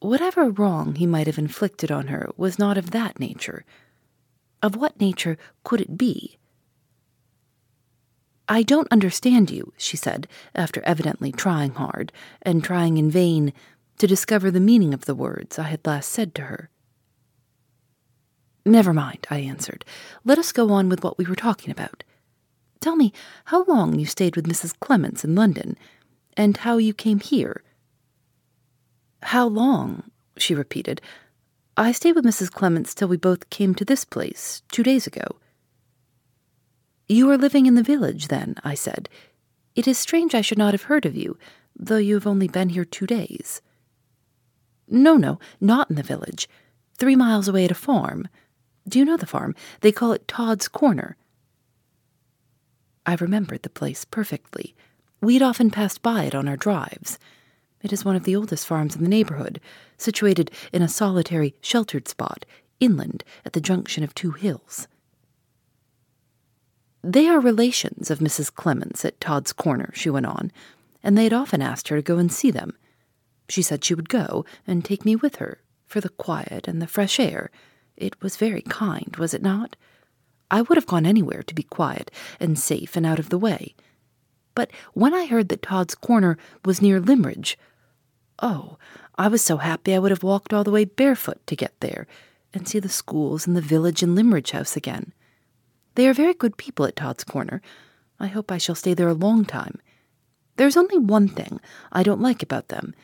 Whatever 0.00 0.50
wrong 0.50 0.96
he 0.96 1.06
might 1.06 1.26
have 1.26 1.38
inflicted 1.38 1.90
on 1.90 2.08
her 2.08 2.28
was 2.36 2.58
not 2.58 2.76
of 2.76 2.90
that 2.90 3.18
nature. 3.18 3.64
Of 4.62 4.76
what 4.76 5.00
nature 5.00 5.38
could 5.64 5.80
it 5.80 5.96
be? 5.96 6.36
I 8.48 8.62
don't 8.62 8.90
understand 8.90 9.50
you, 9.50 9.72
she 9.76 9.96
said, 9.96 10.26
after 10.54 10.80
evidently 10.84 11.32
trying 11.32 11.72
hard, 11.72 12.12
and 12.40 12.64
trying 12.64 12.96
in 12.96 13.10
vain, 13.10 13.52
to 13.98 14.06
discover 14.06 14.50
the 14.50 14.60
meaning 14.60 14.94
of 14.94 15.04
the 15.04 15.14
words 15.14 15.58
I 15.58 15.64
had 15.64 15.86
last 15.86 16.10
said 16.10 16.34
to 16.36 16.42
her. 16.42 16.70
Never 18.64 18.94
mind, 18.94 19.26
I 19.30 19.38
answered. 19.38 19.84
Let 20.24 20.38
us 20.38 20.52
go 20.52 20.70
on 20.70 20.88
with 20.88 21.02
what 21.02 21.18
we 21.18 21.24
were 21.24 21.34
talking 21.34 21.70
about. 21.70 22.04
Tell 22.80 22.96
me 22.96 23.12
how 23.46 23.64
long 23.64 23.98
you 23.98 24.06
stayed 24.06 24.36
with 24.36 24.46
Mrs. 24.46 24.78
Clements 24.80 25.24
in 25.24 25.34
London, 25.34 25.76
and 26.36 26.56
how 26.58 26.78
you 26.78 26.94
came 26.94 27.20
here. 27.20 27.62
How 29.22 29.46
long? 29.46 30.10
she 30.36 30.54
repeated. 30.54 31.00
I 31.76 31.92
stayed 31.92 32.14
with 32.14 32.24
Mrs. 32.24 32.50
Clements 32.50 32.94
till 32.94 33.08
we 33.08 33.16
both 33.16 33.50
came 33.50 33.74
to 33.74 33.84
this 33.84 34.04
place 34.04 34.62
two 34.70 34.82
days 34.82 35.06
ago. 35.06 35.36
You 37.08 37.30
are 37.30 37.38
living 37.38 37.64
in 37.64 37.74
the 37.74 37.82
village, 37.82 38.28
then, 38.28 38.56
I 38.62 38.74
said. 38.74 39.08
It 39.74 39.88
is 39.88 39.96
strange 39.96 40.34
I 40.34 40.42
should 40.42 40.58
not 40.58 40.74
have 40.74 40.82
heard 40.82 41.06
of 41.06 41.16
you, 41.16 41.38
though 41.74 41.96
you 41.96 42.14
have 42.14 42.26
only 42.26 42.48
been 42.48 42.68
here 42.68 42.84
two 42.84 43.06
days. 43.06 43.62
No, 44.86 45.16
no, 45.16 45.38
not 45.60 45.88
in 45.88 45.96
the 45.96 46.02
village. 46.02 46.48
Three 46.98 47.16
miles 47.16 47.48
away 47.48 47.64
at 47.64 47.70
a 47.70 47.74
farm. 47.74 48.28
Do 48.86 48.98
you 48.98 49.04
know 49.06 49.16
the 49.16 49.26
farm? 49.26 49.54
They 49.80 49.92
call 49.92 50.12
it 50.12 50.28
Todd's 50.28 50.68
Corner. 50.68 51.16
I 53.06 53.14
remembered 53.14 53.62
the 53.62 53.70
place 53.70 54.04
perfectly. 54.04 54.74
We 55.22 55.34
had 55.34 55.42
often 55.42 55.70
passed 55.70 56.02
by 56.02 56.24
it 56.24 56.34
on 56.34 56.46
our 56.46 56.56
drives. 56.56 57.18
It 57.82 57.92
is 57.92 58.04
one 58.04 58.16
of 58.16 58.24
the 58.24 58.36
oldest 58.36 58.66
farms 58.66 58.96
in 58.96 59.02
the 59.02 59.08
neighborhood, 59.08 59.60
situated 59.96 60.50
in 60.72 60.82
a 60.82 60.88
solitary, 60.88 61.54
sheltered 61.62 62.06
spot, 62.06 62.44
inland 62.80 63.24
at 63.46 63.54
the 63.54 63.60
junction 63.60 64.04
of 64.04 64.14
two 64.14 64.32
hills. 64.32 64.88
They 67.02 67.28
are 67.28 67.40
relations 67.40 68.10
of 68.10 68.18
Mrs. 68.18 68.52
Clements 68.52 69.04
at 69.04 69.20
Todd's 69.20 69.52
Corner, 69.52 69.90
she 69.94 70.10
went 70.10 70.26
on, 70.26 70.50
and 71.02 71.16
they 71.16 71.24
had 71.24 71.32
often 71.32 71.62
asked 71.62 71.88
her 71.88 71.96
to 71.96 72.02
go 72.02 72.18
and 72.18 72.32
see 72.32 72.50
them. 72.50 72.76
She 73.48 73.62
said 73.62 73.84
she 73.84 73.94
would 73.94 74.08
go 74.08 74.44
and 74.66 74.84
take 74.84 75.04
me 75.04 75.16
with 75.16 75.36
her 75.36 75.60
for 75.86 76.00
the 76.00 76.08
quiet 76.08 76.68
and 76.68 76.82
the 76.82 76.86
fresh 76.86 77.18
air. 77.18 77.50
It 77.96 78.20
was 78.22 78.36
very 78.36 78.62
kind, 78.62 79.16
was 79.16 79.32
it 79.32 79.42
not? 79.42 79.76
I 80.50 80.62
would 80.62 80.76
have 80.76 80.86
gone 80.86 81.06
anywhere 81.06 81.42
to 81.42 81.54
be 81.54 81.62
quiet 81.62 82.10
and 82.40 82.58
safe 82.58 82.96
and 82.96 83.06
out 83.06 83.18
of 83.18 83.28
the 83.28 83.38
way. 83.38 83.74
But 84.54 84.70
when 84.92 85.14
I 85.14 85.26
heard 85.26 85.50
that 85.50 85.62
Todd's 85.62 85.94
Corner 85.94 86.36
was 86.64 86.82
near 86.82 87.00
Limmeridge, 87.00 87.56
oh, 88.40 88.76
I 89.16 89.28
was 89.28 89.42
so 89.42 89.58
happy 89.58 89.94
I 89.94 89.98
would 89.98 90.10
have 90.10 90.22
walked 90.22 90.52
all 90.52 90.64
the 90.64 90.70
way 90.70 90.84
barefoot 90.84 91.46
to 91.46 91.56
get 91.56 91.78
there, 91.80 92.06
and 92.54 92.66
see 92.66 92.78
the 92.78 92.88
schools 92.88 93.46
and 93.46 93.56
the 93.56 93.60
village 93.60 94.02
and 94.02 94.14
Limmeridge 94.14 94.52
House 94.52 94.76
again. 94.76 95.12
They 95.98 96.06
are 96.06 96.14
very 96.14 96.32
good 96.32 96.56
people 96.56 96.86
at 96.86 96.94
Todd's 96.94 97.24
Corner. 97.24 97.60
I 98.20 98.28
hope 98.28 98.52
I 98.52 98.58
shall 98.58 98.76
stay 98.76 98.94
there 98.94 99.08
a 99.08 99.14
long 99.14 99.44
time. 99.44 99.80
There's 100.54 100.76
only 100.76 100.96
one 100.96 101.26
thing 101.26 101.58
I 101.90 102.04
don't 102.04 102.20
like 102.20 102.40
about 102.40 102.68
them, 102.68 102.94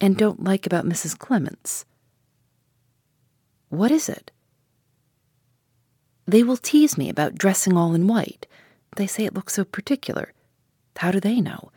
and 0.00 0.16
don't 0.16 0.42
like 0.42 0.64
about 0.64 0.86
Mrs. 0.86 1.18
Clements. 1.18 1.84
What 3.68 3.90
is 3.90 4.08
it? 4.08 4.30
They 6.24 6.42
will 6.42 6.56
tease 6.56 6.96
me 6.96 7.10
about 7.10 7.34
dressing 7.34 7.76
all 7.76 7.94
in 7.94 8.06
white. 8.06 8.46
They 8.96 9.06
say 9.06 9.26
it 9.26 9.34
looks 9.34 9.52
so 9.52 9.66
particular. 9.66 10.32
How 10.96 11.10
do 11.10 11.20
they 11.20 11.42
know? 11.42 11.70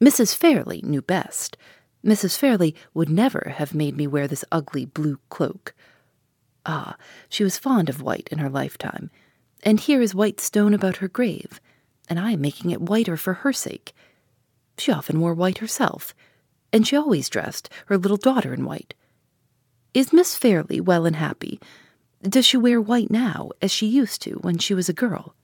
Mrs. 0.00 0.34
Fairlie 0.34 0.80
knew 0.82 1.02
best. 1.02 1.58
Mrs. 2.02 2.38
Fairlie 2.38 2.74
would 2.94 3.10
never 3.10 3.52
have 3.58 3.74
made 3.74 3.98
me 3.98 4.06
wear 4.06 4.26
this 4.26 4.46
ugly 4.50 4.86
blue 4.86 5.18
cloak. 5.28 5.74
Ah, 6.64 6.96
she 7.28 7.44
was 7.44 7.58
fond 7.58 7.90
of 7.90 8.00
white 8.00 8.30
in 8.32 8.38
her 8.38 8.48
lifetime, 8.48 9.10
and 9.62 9.80
here 9.80 10.00
is 10.00 10.14
white 10.14 10.40
stone 10.40 10.74
about 10.74 10.98
her 10.98 11.08
grave, 11.08 11.60
and 12.08 12.18
I 12.18 12.32
am 12.32 12.40
making 12.40 12.70
it 12.70 12.80
whiter 12.80 13.16
for 13.16 13.34
her 13.34 13.52
sake. 13.52 13.92
She 14.78 14.92
often 14.92 15.20
wore 15.20 15.34
white 15.34 15.58
herself, 15.58 16.14
and 16.72 16.86
she 16.86 16.96
always 16.96 17.28
dressed 17.28 17.68
her 17.86 17.98
little 17.98 18.16
daughter 18.16 18.54
in 18.54 18.64
white. 18.64 18.94
Is 19.92 20.12
Miss 20.12 20.36
Fairlie 20.36 20.80
well 20.80 21.06
and 21.06 21.16
happy? 21.16 21.60
Does 22.22 22.46
she 22.46 22.56
wear 22.56 22.80
white 22.80 23.10
now, 23.10 23.50
as 23.60 23.70
she 23.70 23.86
used 23.86 24.22
to 24.22 24.34
when 24.34 24.58
she 24.58 24.74
was 24.74 24.88
a 24.88 24.94
girl? 24.94 25.34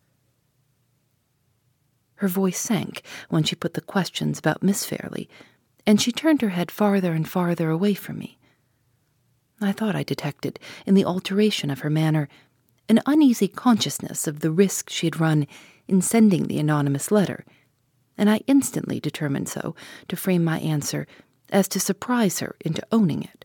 Her 2.16 2.29
voice 2.29 2.59
sank 2.59 3.02
when 3.29 3.42
she 3.42 3.57
put 3.57 3.74
the 3.74 3.81
questions 3.81 4.38
about 4.38 4.62
Miss 4.62 4.85
Fairlie, 4.85 5.29
and 5.87 6.00
she 6.00 6.12
turned 6.12 6.42
her 6.42 6.50
head 6.50 6.70
farther 6.70 7.12
and 7.12 7.29
farther 7.29 7.70
away 7.70 7.94
from 7.94 8.18
me. 8.18 8.38
I 9.61 9.72
thought 9.72 9.96
I 9.96 10.02
detected 10.02 10.59
in 10.85 10.94
the 10.94 11.05
alteration 11.05 11.70
of 11.70 11.81
her 11.81 11.90
manner 11.90 12.29
an 12.88 13.01
uneasy 13.07 13.49
consciousness 13.49 14.27
of 14.27 14.40
the 14.40 14.51
risk 14.51 14.90
she 14.90 15.07
had 15.07 15.20
run 15.20 15.46
in 15.88 16.03
sending 16.03 16.44
the 16.44 16.59
anonymous 16.59 17.11
letter, 17.11 17.44
and 18.18 18.31
I 18.31 18.42
instantly 18.46 19.01
determined 19.01 19.49
so 19.49 19.75
to 20.09 20.16
frame 20.16 20.44
my 20.44 20.59
answer 20.61 21.07
as 21.51 21.68
to 21.68 21.81
surprise 21.81 22.40
her 22.40 22.57
into 22.61 22.87
owning 22.90 23.22
it. 23.22 23.44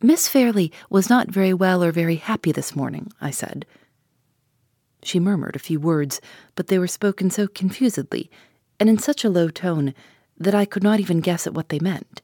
Miss 0.00 0.28
Fairlie 0.28 0.72
was 0.88 1.10
not 1.10 1.28
very 1.28 1.52
well 1.52 1.82
or 1.82 1.90
very 1.90 2.16
happy 2.16 2.52
this 2.52 2.76
morning, 2.76 3.12
I 3.20 3.30
said. 3.30 3.66
She 5.02 5.18
murmured 5.18 5.56
a 5.56 5.60
few 5.60 5.80
words, 5.80 6.20
but 6.54 6.68
they 6.68 6.78
were 6.78 6.86
spoken 6.86 7.30
so 7.30 7.48
confusedly 7.48 8.30
and 8.78 8.88
in 8.88 8.98
such 8.98 9.24
a 9.24 9.30
low 9.30 9.48
tone 9.48 9.94
that 10.36 10.54
I 10.54 10.64
could 10.64 10.84
not 10.84 11.00
even 11.00 11.20
guess 11.20 11.46
at 11.46 11.54
what 11.54 11.68
they 11.68 11.80
meant. 11.80 12.22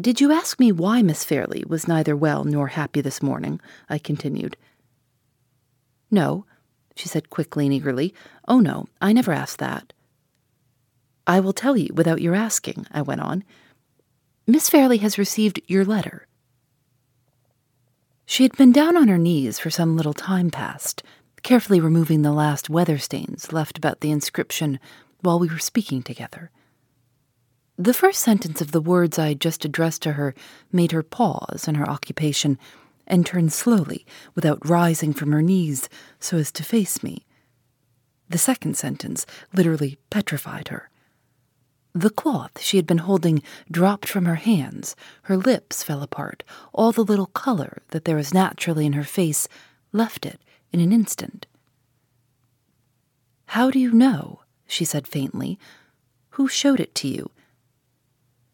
Did 0.00 0.18
you 0.18 0.32
ask 0.32 0.58
me 0.58 0.72
why 0.72 1.02
Miss 1.02 1.24
Fairlie 1.24 1.64
was 1.66 1.86
neither 1.86 2.16
well 2.16 2.44
nor 2.44 2.68
happy 2.68 3.02
this 3.02 3.22
morning? 3.22 3.60
I 3.88 3.98
continued. 3.98 4.56
No, 6.10 6.46
she 6.96 7.06
said 7.06 7.28
quickly 7.28 7.66
and 7.66 7.74
eagerly. 7.74 8.14
Oh, 8.48 8.60
no, 8.60 8.86
I 9.02 9.12
never 9.12 9.32
asked 9.32 9.58
that. 9.58 9.92
I 11.26 11.40
will 11.40 11.52
tell 11.52 11.76
you 11.76 11.92
without 11.92 12.22
your 12.22 12.34
asking, 12.34 12.86
I 12.90 13.02
went 13.02 13.20
on. 13.20 13.44
Miss 14.46 14.70
Fairlie 14.70 14.98
has 14.98 15.18
received 15.18 15.60
your 15.66 15.84
letter. 15.84 16.26
She 18.24 18.44
had 18.44 18.56
been 18.56 18.72
down 18.72 18.96
on 18.96 19.08
her 19.08 19.18
knees 19.18 19.58
for 19.58 19.70
some 19.70 19.98
little 19.98 20.14
time 20.14 20.50
past, 20.50 21.02
carefully 21.42 21.78
removing 21.78 22.22
the 22.22 22.32
last 22.32 22.70
weather 22.70 22.96
stains 22.96 23.52
left 23.52 23.76
about 23.76 24.00
the 24.00 24.10
inscription 24.10 24.80
while 25.20 25.38
we 25.38 25.48
were 25.48 25.58
speaking 25.58 26.02
together. 26.02 26.50
The 27.80 27.94
first 27.94 28.20
sentence 28.20 28.60
of 28.60 28.72
the 28.72 28.80
words 28.82 29.18
I 29.18 29.28
had 29.28 29.40
just 29.40 29.64
addressed 29.64 30.02
to 30.02 30.12
her 30.12 30.34
made 30.70 30.92
her 30.92 31.02
pause 31.02 31.64
in 31.66 31.76
her 31.76 31.88
occupation 31.88 32.58
and 33.06 33.24
turn 33.24 33.48
slowly, 33.48 34.04
without 34.34 34.68
rising 34.68 35.14
from 35.14 35.32
her 35.32 35.40
knees, 35.40 35.88
so 36.18 36.36
as 36.36 36.52
to 36.52 36.62
face 36.62 37.02
me. 37.02 37.24
The 38.28 38.36
second 38.36 38.76
sentence 38.76 39.24
literally 39.54 39.96
petrified 40.10 40.68
her. 40.68 40.90
The 41.94 42.10
cloth 42.10 42.60
she 42.60 42.76
had 42.76 42.86
been 42.86 42.98
holding 42.98 43.42
dropped 43.70 44.08
from 44.10 44.26
her 44.26 44.34
hands, 44.34 44.94
her 45.22 45.38
lips 45.38 45.82
fell 45.82 46.02
apart, 46.02 46.44
all 46.74 46.92
the 46.92 47.02
little 47.02 47.28
color 47.28 47.80
that 47.92 48.04
there 48.04 48.16
was 48.16 48.34
naturally 48.34 48.84
in 48.84 48.92
her 48.92 49.04
face 49.04 49.48
left 49.90 50.26
it 50.26 50.38
in 50.70 50.80
an 50.80 50.92
instant. 50.92 51.46
How 53.46 53.70
do 53.70 53.78
you 53.78 53.92
know? 53.92 54.40
she 54.66 54.84
said 54.84 55.08
faintly. 55.08 55.58
Who 56.32 56.46
showed 56.46 56.78
it 56.78 56.94
to 56.96 57.08
you? 57.08 57.30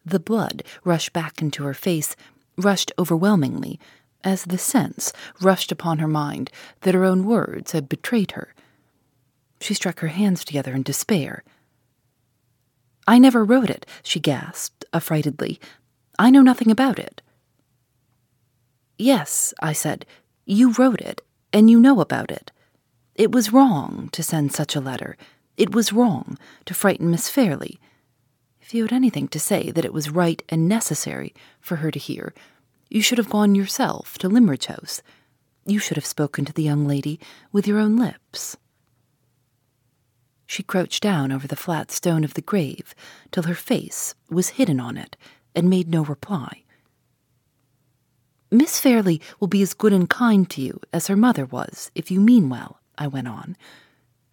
The 0.07 0.19
blood 0.21 0.63
rushed 0.85 1.11
back 1.11 1.41
into 1.41 1.65
her 1.65 1.73
face, 1.73 2.15
rushed 2.57 2.93
overwhelmingly, 2.97 3.77
as 4.23 4.45
the 4.45 4.57
sense 4.57 5.11
rushed 5.41 5.69
upon 5.69 5.99
her 5.99 6.07
mind 6.07 6.49
that 6.81 6.93
her 6.93 7.03
own 7.03 7.25
words 7.25 7.73
had 7.73 7.89
betrayed 7.89 8.31
her. 8.31 8.53
She 9.59 9.73
struck 9.73 9.99
her 9.99 10.07
hands 10.07 10.45
together 10.45 10.73
in 10.73 10.83
despair. 10.83 11.43
I 13.05 13.19
never 13.19 13.43
wrote 13.43 13.69
it, 13.69 13.85
she 14.01 14.21
gasped, 14.21 14.85
affrightedly. 14.93 15.59
I 16.17 16.29
know 16.29 16.41
nothing 16.41 16.71
about 16.71 16.99
it. 16.99 17.21
Yes, 18.97 19.53
I 19.59 19.73
said, 19.73 20.05
you 20.45 20.71
wrote 20.71 21.01
it, 21.01 21.21
and 21.51 21.69
you 21.69 21.81
know 21.81 21.99
about 21.99 22.31
it. 22.31 22.53
It 23.13 23.33
was 23.33 23.51
wrong 23.51 24.07
to 24.13 24.23
send 24.23 24.53
such 24.53 24.73
a 24.73 24.81
letter. 24.81 25.17
It 25.57 25.75
was 25.75 25.91
wrong 25.91 26.37
to 26.63 26.73
frighten 26.73 27.11
Miss 27.11 27.29
Fairlie. 27.29 27.81
If 28.67 28.73
you 28.73 28.83
had 28.83 28.91
anything 28.91 29.29
to 29.29 29.39
say 29.39 29.71
that 29.71 29.85
it 29.85 29.93
was 29.93 30.09
right 30.09 30.43
and 30.49 30.67
necessary 30.67 31.33
for 31.61 31.77
her 31.77 31.89
to 31.89 31.97
hear, 31.97 32.33
you 32.89 33.01
should 33.01 33.17
have 33.17 33.29
gone 33.29 33.55
yourself 33.55 34.17
to 34.17 34.27
Limmeridge 34.27 34.65
House. 34.65 35.01
You 35.65 35.79
should 35.79 35.95
have 35.95 36.05
spoken 36.05 36.43
to 36.43 36.51
the 36.51 36.63
young 36.63 36.85
lady 36.85 37.17
with 37.53 37.65
your 37.65 37.79
own 37.79 37.95
lips. 37.95 38.57
She 40.45 40.63
crouched 40.63 41.01
down 41.01 41.31
over 41.31 41.47
the 41.47 41.55
flat 41.55 41.91
stone 41.91 42.25
of 42.25 42.33
the 42.33 42.41
grave 42.41 42.93
till 43.31 43.43
her 43.43 43.55
face 43.55 44.15
was 44.29 44.49
hidden 44.59 44.81
on 44.81 44.97
it 44.97 45.15
and 45.55 45.69
made 45.69 45.87
no 45.87 46.03
reply. 46.03 46.63
Miss 48.51 48.81
Fairlie 48.81 49.21
will 49.39 49.47
be 49.47 49.61
as 49.61 49.73
good 49.73 49.93
and 49.93 50.09
kind 50.09 50.49
to 50.49 50.61
you 50.61 50.81
as 50.91 51.07
her 51.07 51.15
mother 51.15 51.45
was, 51.45 51.89
if 51.95 52.11
you 52.11 52.19
mean 52.19 52.49
well, 52.49 52.81
I 52.97 53.07
went 53.07 53.29
on. 53.29 53.55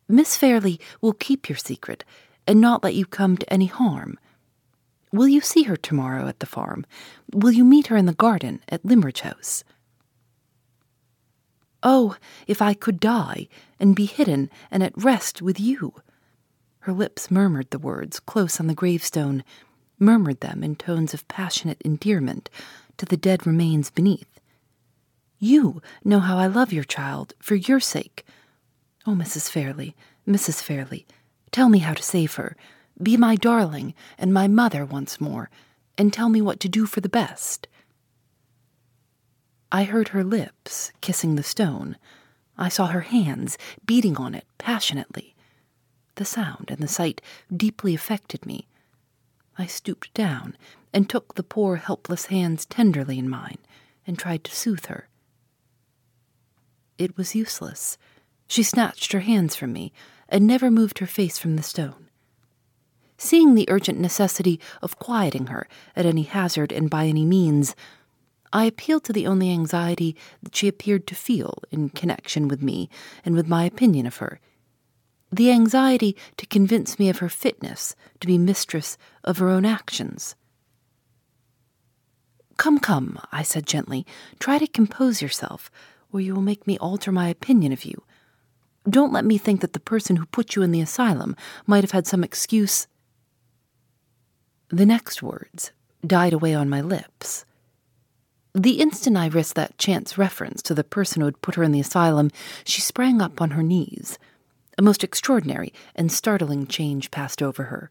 Miss 0.09 0.37
Fairlie 0.37 0.81
will 1.01 1.13
keep 1.13 1.49
your 1.49 1.57
secret 1.57 2.03
and 2.49 2.61
not 2.61 2.83
let 2.83 2.95
you 2.95 3.07
come 3.07 3.37
to 3.37 3.53
any 3.53 3.67
harm. 3.67 4.19
Will 5.15 5.29
you 5.29 5.41
see 5.41 5.63
her 5.63 5.77
tomorrow 5.77 6.27
at 6.27 6.41
the 6.41 6.47
farm? 6.47 6.85
Will 7.33 7.53
you 7.53 7.65
meet 7.65 7.87
her 7.87 7.97
in 7.97 8.07
the 8.07 8.13
garden 8.13 8.61
at 8.69 8.85
Limmeridge 8.85 9.21
House? 9.21 9.63
Oh, 11.85 12.17
if 12.49 12.61
I 12.61 12.75
could 12.75 12.99
die 12.99 13.47
and 13.79 13.95
be 13.95 14.07
hidden 14.07 14.51
and 14.73 14.83
at 14.83 14.93
rest 15.01 15.41
with 15.41 15.61
you! 15.61 15.95
Her 16.81 16.93
lips 16.93 17.31
murmured 17.31 17.71
the 17.71 17.79
words 17.79 18.19
close 18.19 18.59
on 18.59 18.67
the 18.67 18.75
gravestone, 18.75 19.45
murmured 20.01 20.41
them 20.41 20.65
in 20.65 20.75
tones 20.75 21.15
of 21.15 21.29
passionate 21.29 21.81
endearment 21.85 22.51
to 22.97 23.07
the 23.07 23.17
dead 23.17 23.47
remains 23.47 23.91
beneath. 23.91 24.41
You 25.39 25.81
know 26.03 26.19
how 26.19 26.39
I 26.39 26.49
love 26.49 26.73
your 26.73 26.83
child 26.83 27.35
for 27.39 27.55
your 27.55 27.79
sake. 27.79 28.27
Oh, 29.07 29.13
Mrs. 29.13 29.49
Fairlie, 29.49 29.95
Mrs. 30.27 30.61
Fairlie, 30.61 31.07
tell 31.53 31.69
me 31.69 31.79
how 31.79 31.95
to 31.95 32.03
save 32.03 32.35
her. 32.35 32.57
Be 33.03 33.17
my 33.17 33.37
darling 33.37 33.95
and 34.19 34.33
my 34.33 34.47
mother 34.47 34.85
once 34.85 35.21
more, 35.21 35.51
and 35.99 36.13
tell 36.13 36.29
me 36.29 36.41
what 36.41 36.61
to 36.61 36.69
do 36.69 36.87
for 36.87 37.01
the 37.01 37.09
best. 37.09 37.67
I 39.73 39.85
heard 39.85 40.09
her 40.09 40.23
lips 40.23 40.93
kissing 41.01 41.35
the 41.35 41.43
stone. 41.43 41.97
I 42.57 42.69
saw 42.69 42.87
her 42.87 43.01
hands 43.01 43.59
beating 43.85 44.17
on 44.17 44.35
it 44.35 44.47
passionately. 44.59 45.35
The 46.15 46.25
sound 46.25 46.67
and 46.71 46.79
the 46.79 46.89
sight 46.89 47.21
deeply 47.55 47.95
affected 47.95 48.47
me. 48.47 48.69
I 49.59 49.67
stooped 49.67 50.15
down 50.15 50.57
and 50.93 51.11
took 51.11 51.35
the 51.35 51.43
poor 51.43 51.77
helpless 51.77 52.27
hands 52.27 52.67
tenderly 52.67 53.19
in 53.19 53.29
mine 53.29 53.59
and 54.07 54.17
tried 54.17 54.45
to 54.45 54.55
soothe 54.55 54.87
her. 54.87 55.09
It 56.99 57.17
was 57.17 57.35
useless. 57.35 57.99
She 58.47 58.63
snatched 58.63 59.13
her 59.13 59.21
hands 59.21 59.57
from 59.57 59.73
me 59.73 59.93
and 60.29 60.47
never 60.47 60.71
moved 60.71 61.01
her 61.01 61.07
face 61.07 61.39
from 61.39 61.57
the 61.57 61.63
stone. 61.63 62.04
Seeing 63.17 63.55
the 63.55 63.69
urgent 63.69 63.99
necessity 63.99 64.61
of 64.83 64.99
quieting 64.99 65.47
her 65.47 65.69
at 65.95 66.07
any 66.07 66.23
hazard 66.23 66.73
and 66.73 66.91
by 66.91 67.07
any 67.07 67.25
means, 67.25 67.75
I 68.53 68.65
appealed 68.65 69.05
to 69.05 69.13
the 69.13 69.27
only 69.27 69.51
anxiety 69.51 70.17
that 70.43 70.55
she 70.55 70.69
appeared 70.69 71.07
to 71.09 71.15
feel 71.15 71.63
in 71.71 71.91
connection 71.91 72.49
with 72.49 72.63
me 72.63 72.89
and 73.25 73.35
with 73.35 73.49
my 73.49 73.65
opinion 73.65 74.07
of 74.07 74.17
her 74.17 74.41
the 75.37 75.51
anxiety 75.51 76.17
to 76.37 76.47
convince 76.47 76.99
me 76.99 77.09
of 77.09 77.19
her 77.19 77.29
fitness 77.29 77.97
to 78.21 78.27
be 78.27 78.39
mistress 78.39 78.97
of 79.25 79.39
her 79.39 79.49
own 79.49 79.65
actions. 79.65 80.37
Come, 82.57 82.79
come, 82.79 83.19
I 83.33 83.43
said 83.43 83.67
gently, 83.67 84.07
try 84.39 84.59
to 84.59 84.67
compose 84.67 85.21
yourself, 85.21 85.71
or 86.13 86.21
you 86.21 86.35
will 86.35 86.43
make 86.43 86.67
me 86.67 86.79
alter 86.79 87.11
my 87.11 87.29
opinion 87.29 87.73
of 87.73 87.85
you. 87.85 88.05
Don't 88.89 89.13
let 89.13 89.25
me 89.25 89.39
think 89.39 89.61
that 89.61 89.73
the 89.73 89.81
person 89.81 90.17
who 90.17 90.27
put 90.27 90.55
you 90.55 90.63
in 90.63 90.71
the 90.71 90.81
asylum 90.81 91.35
might 91.67 91.83
have 91.83 91.91
had 91.91 92.07
some 92.07 92.23
excuse 92.23 92.87
the 94.75 94.87
next 94.87 95.23
words 95.23 95.71
died 96.05 96.33
away 96.33 96.53
on 96.53 96.69
my 96.69 96.81
lips. 96.81 97.45
The 98.55 98.81
instant 98.81 99.17
I 99.17 99.29
risked 99.29 99.55
that 99.55 99.79
chance 99.79 100.19
reference 100.19 100.63
to 100.63 100.75
the 100.75 100.85
person 100.85 101.21
who 101.21 101.27
had 101.27 101.43
put 101.43 101.55
her 101.55 101.63
in 101.63 101.73
the 101.73 101.81
asylum, 101.81 102.31
she 102.65 102.81
sprang 102.81 103.23
up 103.23 103.41
on 103.41 103.53
her 103.53 103.63
knees. 103.63 104.19
A 104.77 104.83
most 104.83 105.05
extraordinary 105.05 105.73
and 105.95 106.11
startling 106.11 106.67
change 106.67 107.13
passed 107.13 107.41
over 107.41 107.65
her. 107.65 107.91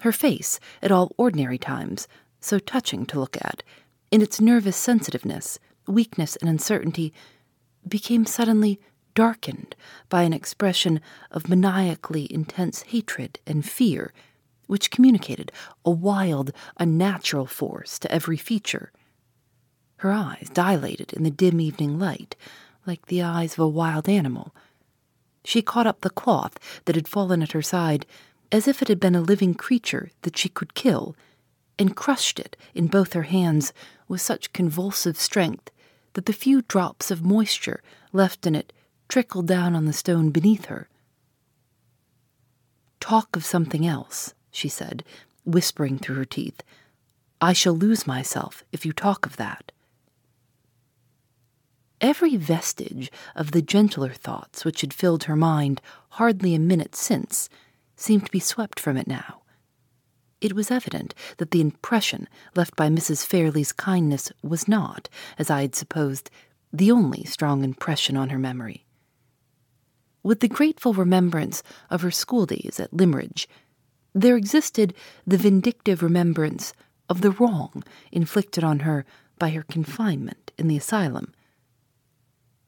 Her 0.00 0.12
face, 0.12 0.58
at 0.82 0.90
all 0.90 1.12
ordinary 1.16 1.58
times, 1.58 2.08
so 2.40 2.58
touching 2.58 3.06
to 3.06 3.20
look 3.20 3.36
at, 3.36 3.62
in 4.10 4.20
its 4.20 4.40
nervous 4.40 4.76
sensitiveness, 4.76 5.60
weakness, 5.86 6.34
and 6.36 6.48
uncertainty, 6.48 7.12
became 7.86 8.26
suddenly 8.26 8.80
darkened 9.14 9.76
by 10.08 10.22
an 10.22 10.32
expression 10.32 11.00
of 11.30 11.48
maniacally 11.48 12.32
intense 12.32 12.82
hatred 12.82 13.38
and 13.46 13.64
fear, 13.64 14.12
which 14.70 14.90
communicated 14.90 15.52
a 15.84 15.90
wild, 15.90 16.52
unnatural 16.78 17.46
force 17.46 17.98
to 17.98 18.10
every 18.10 18.36
feature 18.36 18.92
her 20.00 20.12
eyes 20.12 20.48
dilated 20.54 21.12
in 21.12 21.24
the 21.24 21.30
dim 21.30 21.60
evening 21.60 21.98
light, 21.98 22.34
like 22.86 23.06
the 23.06 23.20
eyes 23.20 23.52
of 23.52 23.58
a 23.58 23.68
wild 23.68 24.08
animal. 24.08 24.54
She 25.44 25.60
caught 25.60 25.86
up 25.86 26.00
the 26.00 26.08
cloth 26.08 26.58
that 26.86 26.96
had 26.96 27.06
fallen 27.06 27.42
at 27.42 27.52
her 27.52 27.60
side 27.60 28.06
as 28.50 28.66
if 28.66 28.80
it 28.80 28.88
had 28.88 28.98
been 28.98 29.14
a 29.14 29.20
living 29.20 29.52
creature 29.52 30.10
that 30.22 30.38
she 30.38 30.48
could 30.48 30.74
kill, 30.74 31.14
and 31.78 31.94
crushed 31.94 32.40
it 32.40 32.56
in 32.74 32.86
both 32.86 33.12
her 33.12 33.24
hands 33.24 33.74
with 34.08 34.22
such 34.22 34.54
convulsive 34.54 35.18
strength 35.18 35.70
that 36.14 36.24
the 36.24 36.32
few 36.32 36.62
drops 36.62 37.10
of 37.10 37.22
moisture 37.22 37.82
left 38.12 38.46
in 38.46 38.54
it 38.54 38.72
trickled 39.08 39.46
down 39.46 39.76
on 39.76 39.84
the 39.84 39.92
stone 39.92 40.30
beneath 40.30 40.64
her. 40.66 40.88
Talk 43.00 43.36
of 43.36 43.44
something 43.44 43.86
else, 43.86 44.34
she 44.50 44.68
said, 44.68 45.04
whispering 45.44 45.98
through 45.98 46.16
her 46.16 46.24
teeth. 46.24 46.62
I 47.40 47.52
shall 47.52 47.74
lose 47.74 48.06
myself 48.06 48.64
if 48.72 48.84
you 48.84 48.92
talk 48.92 49.26
of 49.26 49.36
that. 49.36 49.72
Every 52.00 52.36
vestige 52.36 53.10
of 53.34 53.52
the 53.52 53.62
gentler 53.62 54.10
thoughts 54.10 54.64
which 54.64 54.80
had 54.80 54.94
filled 54.94 55.24
her 55.24 55.36
mind 55.36 55.80
hardly 56.10 56.54
a 56.54 56.58
minute 56.58 56.96
since 56.96 57.48
seemed 57.96 58.24
to 58.24 58.32
be 58.32 58.40
swept 58.40 58.80
from 58.80 58.96
it 58.96 59.06
now. 59.06 59.42
It 60.40 60.54
was 60.54 60.70
evident 60.70 61.14
that 61.36 61.50
the 61.50 61.60
impression 61.60 62.26
left 62.56 62.74
by 62.74 62.88
Mrs. 62.88 63.26
Fairlie's 63.26 63.72
kindness 63.72 64.32
was 64.42 64.66
not, 64.66 65.10
as 65.38 65.50
I 65.50 65.60
had 65.60 65.74
supposed, 65.74 66.30
the 66.72 66.90
only 66.90 67.24
strong 67.24 67.62
impression 67.62 68.16
on 68.16 68.30
her 68.30 68.38
memory. 68.38 68.86
With 70.22 70.40
the 70.40 70.48
grateful 70.48 70.94
remembrance 70.94 71.62
of 71.90 72.00
her 72.00 72.10
schooldays 72.10 72.80
at 72.80 72.92
Limmeridge, 72.92 73.48
there 74.14 74.36
existed 74.36 74.94
the 75.26 75.38
vindictive 75.38 76.02
remembrance 76.02 76.72
of 77.08 77.20
the 77.20 77.30
wrong 77.30 77.82
inflicted 78.12 78.64
on 78.64 78.80
her 78.80 79.04
by 79.38 79.50
her 79.50 79.62
confinement 79.62 80.52
in 80.58 80.68
the 80.68 80.76
asylum 80.76 81.32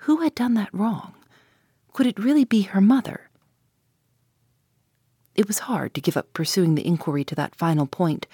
who 0.03 0.23
had 0.23 0.35
done 0.35 0.55
that 0.55 0.73
wrong? 0.73 1.15
Could 1.93 2.07
it 2.09 2.19
really 2.19 2.45
be 2.45 2.63
her 2.63 2.81
mother? 2.81 3.31
It 5.37 5.47
was 5.47 5.61
hard 5.61 5.95
to 5.95 6.01
give 6.01 6.17
up 6.17 6.33
pursuing 6.33 6.75
the 6.75 6.87
inquiry 6.87 7.25
to 7.25 7.35
that 7.37 7.55
final 7.55 7.87
point, 7.87 8.27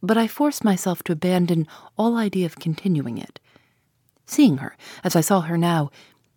but 0.00 0.16
I 0.16 0.28
forced 0.28 0.62
myself 0.62 1.02
to 1.04 1.12
abandon 1.12 1.66
all 1.98 2.16
idea 2.16 2.46
of 2.46 2.60
continuing 2.60 3.18
it. 3.18 3.40
Seeing 4.24 4.58
her, 4.58 4.76
as 5.02 5.16
I 5.16 5.20
saw 5.20 5.40
her 5.42 5.58
now, 5.58 5.90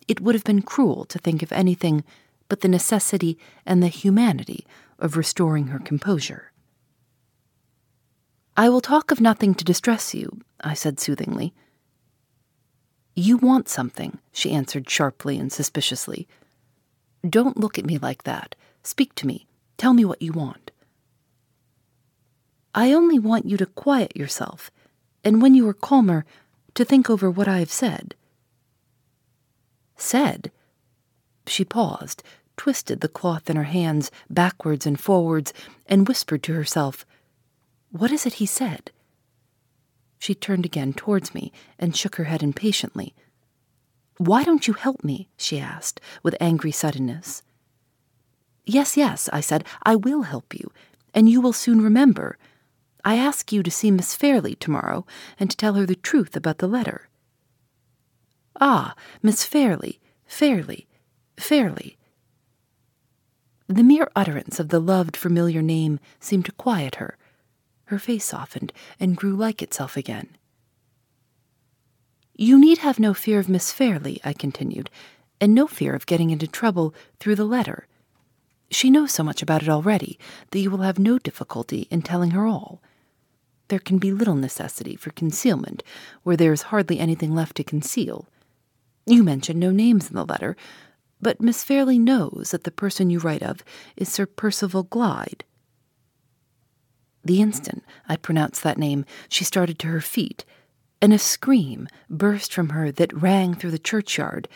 it 0.08 0.20
would 0.20 0.34
have 0.34 0.44
been 0.44 0.64
cruel 0.64 1.06
to 1.06 1.20
think 1.20 1.44
of 1.44 1.52
anything 1.52 2.04
but 2.50 2.62
the 2.62 2.68
necessity 2.68 3.38
and 3.66 3.82
the 3.82 3.88
humanity 3.88 4.66
of 5.04 5.18
restoring 5.18 5.68
her 5.68 5.80
composure. 5.80 6.52
I 8.56 8.70
will 8.70 8.82
talk 8.82 9.12
of 9.12 9.20
nothing 9.20 9.54
to 9.56 9.66
distress 9.66 10.16
you, 10.16 10.42
I 10.62 10.74
said 10.74 11.00
soothingly. 11.00 11.54
You 13.14 13.38
want 13.38 13.68
something, 13.68 14.20
she 14.32 14.54
answered 14.54 14.90
sharply 14.90 15.38
and 15.38 15.52
suspiciously. 15.52 16.28
Don't 17.28 17.58
look 17.58 17.78
at 17.78 17.86
me 17.86 17.98
like 17.98 18.24
that. 18.24 18.56
Speak 18.82 19.14
to 19.16 19.28
me. 19.28 19.46
Tell 19.78 19.94
me 19.94 20.06
what 20.06 20.22
you 20.22 20.32
want. 20.32 20.72
I 22.74 22.94
only 22.94 23.20
want 23.20 23.46
you 23.46 23.58
to 23.58 23.66
quiet 23.66 24.16
yourself, 24.16 24.72
and 25.24 25.42
when 25.42 25.54
you 25.54 25.68
are 25.68 25.74
calmer, 25.74 26.26
to 26.76 26.86
think 26.86 27.10
over 27.10 27.30
what 27.30 27.48
I 27.48 27.60
have 27.60 27.72
said. 27.72 28.16
Said? 29.96 30.52
She 31.46 31.66
paused, 31.66 32.24
twisted 32.58 33.02
the 33.02 33.08
cloth 33.08 33.50
in 33.50 33.56
her 33.56 33.64
hands 33.64 34.12
backwards 34.30 34.86
and 34.86 35.00
forwards, 35.00 35.54
and 35.86 36.08
whispered 36.08 36.44
to 36.44 36.54
herself, 36.54 37.06
What 37.92 38.12
is 38.12 38.26
it 38.26 38.34
he 38.34 38.46
said? 38.46 38.92
She 40.20 40.34
turned 40.34 40.66
again 40.66 40.94
towards 40.94 41.34
me 41.34 41.52
and 41.78 41.96
shook 41.96 42.16
her 42.16 42.26
head 42.26 42.42
impatiently. 42.42 43.14
Why 44.18 44.44
don't 44.44 44.68
you 44.68 44.74
help 44.74 45.04
me? 45.04 45.28
she 45.38 45.60
asked, 45.60 46.00
with 46.22 46.36
angry 46.40 46.72
suddenness. 46.72 47.44
Yes, 48.66 48.96
yes, 48.96 49.30
I 49.34 49.42
said, 49.42 49.66
I 49.84 49.96
will 49.96 50.22
help 50.22 50.54
you, 50.54 50.72
and 51.14 51.28
you 51.28 51.42
will 51.42 51.54
soon 51.54 51.82
remember. 51.82 52.38
I 53.04 53.16
ask 53.16 53.52
you 53.52 53.64
to 53.64 53.72
see 53.72 53.92
Miss 53.92 54.16
Fairlie 54.16 54.56
tomorrow 54.56 55.06
and 55.38 55.52
to 55.52 55.58
tell 55.58 55.74
her 55.74 55.86
the 55.86 55.96
truth 55.96 56.38
about 56.38 56.60
the 56.60 56.68
letter. 56.68 57.10
Ah, 58.62 58.96
Miss 59.22 59.44
Fairlie, 59.44 60.00
Fairlie, 60.26 60.88
Fairlie. 61.38 61.98
The 63.74 63.82
mere 63.82 64.12
utterance 64.16 64.60
of 64.60 64.70
the 64.70 64.80
loved 64.80 65.18
familiar 65.18 65.64
name 65.64 66.00
seemed 66.20 66.46
to 66.46 66.52
quiet 66.52 66.98
her, 66.98 67.18
her 67.86 67.98
face 67.98 68.26
softened 68.26 68.72
and 69.00 69.18
grew 69.18 69.36
like 69.36 69.64
itself 69.64 69.98
again. 69.98 70.38
You 72.36 72.60
need 72.60 72.78
have 72.80 73.00
no 73.00 73.16
fear 73.16 73.40
of 73.40 73.50
Miss 73.50 73.72
Fairlie, 73.72 74.22
I 74.24 74.34
continued, 74.34 74.92
and 75.42 75.56
no 75.56 75.66
fear 75.66 75.96
of 75.96 76.06
getting 76.06 76.30
into 76.30 76.46
trouble 76.46 76.94
through 77.20 77.34
the 77.34 77.46
letter. 77.46 77.88
She 78.70 78.92
knows 78.92 79.12
so 79.12 79.24
much 79.24 79.42
about 79.42 79.64
it 79.64 79.70
already 79.70 80.20
that 80.52 80.60
you 80.60 80.70
will 80.70 80.84
have 80.84 81.00
no 81.00 81.18
difficulty 81.18 81.88
in 81.90 82.04
telling 82.04 82.30
her 82.30 82.46
all. 82.46 82.80
There 83.70 83.80
can 83.80 83.98
be 83.98 84.12
little 84.12 84.36
necessity 84.36 84.96
for 84.96 85.10
concealment 85.10 85.82
where 86.22 86.38
there 86.38 86.54
is 86.54 86.70
hardly 86.70 87.00
anything 87.00 87.34
left 87.34 87.58
to 87.58 87.64
conceal. 87.64 88.28
You 89.08 89.24
mention 89.24 89.58
no 89.58 89.72
names 89.72 90.12
in 90.12 90.16
the 90.16 90.26
letter, 90.26 90.56
but 91.24 91.42
Miss 91.42 91.64
Fairlie 91.64 92.00
knows 92.00 92.50
that 92.52 92.64
the 92.64 92.72
person 92.72 93.10
you 93.10 93.20
write 93.20 93.42
of 93.44 93.64
is 93.96 94.10
Sir 94.10 94.26
Percival 94.26 94.84
Glyde, 94.84 95.44
the 97.24 97.42
instant 97.42 97.84
I 98.08 98.18
pronounced 98.18 98.64
that 98.64 98.78
name, 98.78 99.06
she 99.30 99.44
started 99.46 99.80
to 99.80 99.88
her 99.88 100.02
feet, 100.02 100.44
and 101.02 101.14
a 101.14 101.20
scream 101.20 101.88
burst 102.10 102.54
from 102.54 102.70
her 102.70 102.92
that 102.92 103.14
rang 103.14 103.54
through 103.54 103.72
the 103.72 103.80
churchyard 103.80 104.48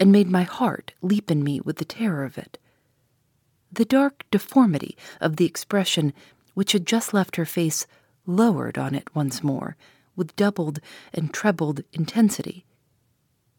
and 0.00 0.10
made 0.10 0.28
my 0.28 0.42
heart 0.42 0.92
leap 1.02 1.30
in 1.30 1.44
me 1.44 1.60
with 1.60 1.76
the 1.76 1.84
terror 1.84 2.24
of 2.24 2.36
it. 2.36 2.58
The 3.72 3.84
dark 3.84 4.24
deformity 4.30 4.96
of 5.20 5.36
the 5.36 5.46
expression 5.46 6.12
which 6.54 6.72
had 6.72 6.86
just 6.86 7.14
left 7.14 7.36
her 7.36 7.44
face 7.44 7.86
lowered 8.26 8.76
on 8.76 8.94
it 8.94 9.14
once 9.14 9.44
more, 9.44 9.76
with 10.16 10.34
doubled 10.34 10.80
and 11.14 11.32
trebled 11.32 11.82
intensity. 11.92 12.65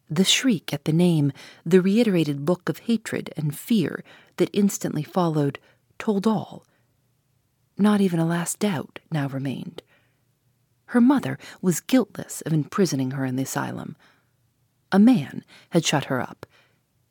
The 0.09 0.23
shriek 0.23 0.73
at 0.73 0.85
the 0.85 0.93
name, 0.93 1.33
the 1.65 1.81
reiterated 1.81 2.47
look 2.47 2.69
of 2.69 2.79
hatred 2.79 3.33
and 3.35 3.57
fear 3.57 4.03
that 4.37 4.49
instantly 4.53 5.03
followed, 5.03 5.59
told 5.97 6.25
all 6.25 6.65
not 7.77 8.01
even 8.01 8.19
a 8.19 8.25
last 8.25 8.59
doubt 8.59 8.99
now 9.11 9.27
remained. 9.27 9.83
Her 10.87 11.01
mother 11.01 11.37
was 11.61 11.79
guiltless 11.79 12.41
of 12.41 12.53
imprisoning 12.53 13.11
her 13.11 13.25
in 13.25 13.35
the 13.35 13.43
asylum. 13.43 13.95
A 14.91 14.99
man 14.99 15.43
had 15.71 15.85
shut 15.85 16.05
her 16.05 16.19
up, 16.19 16.45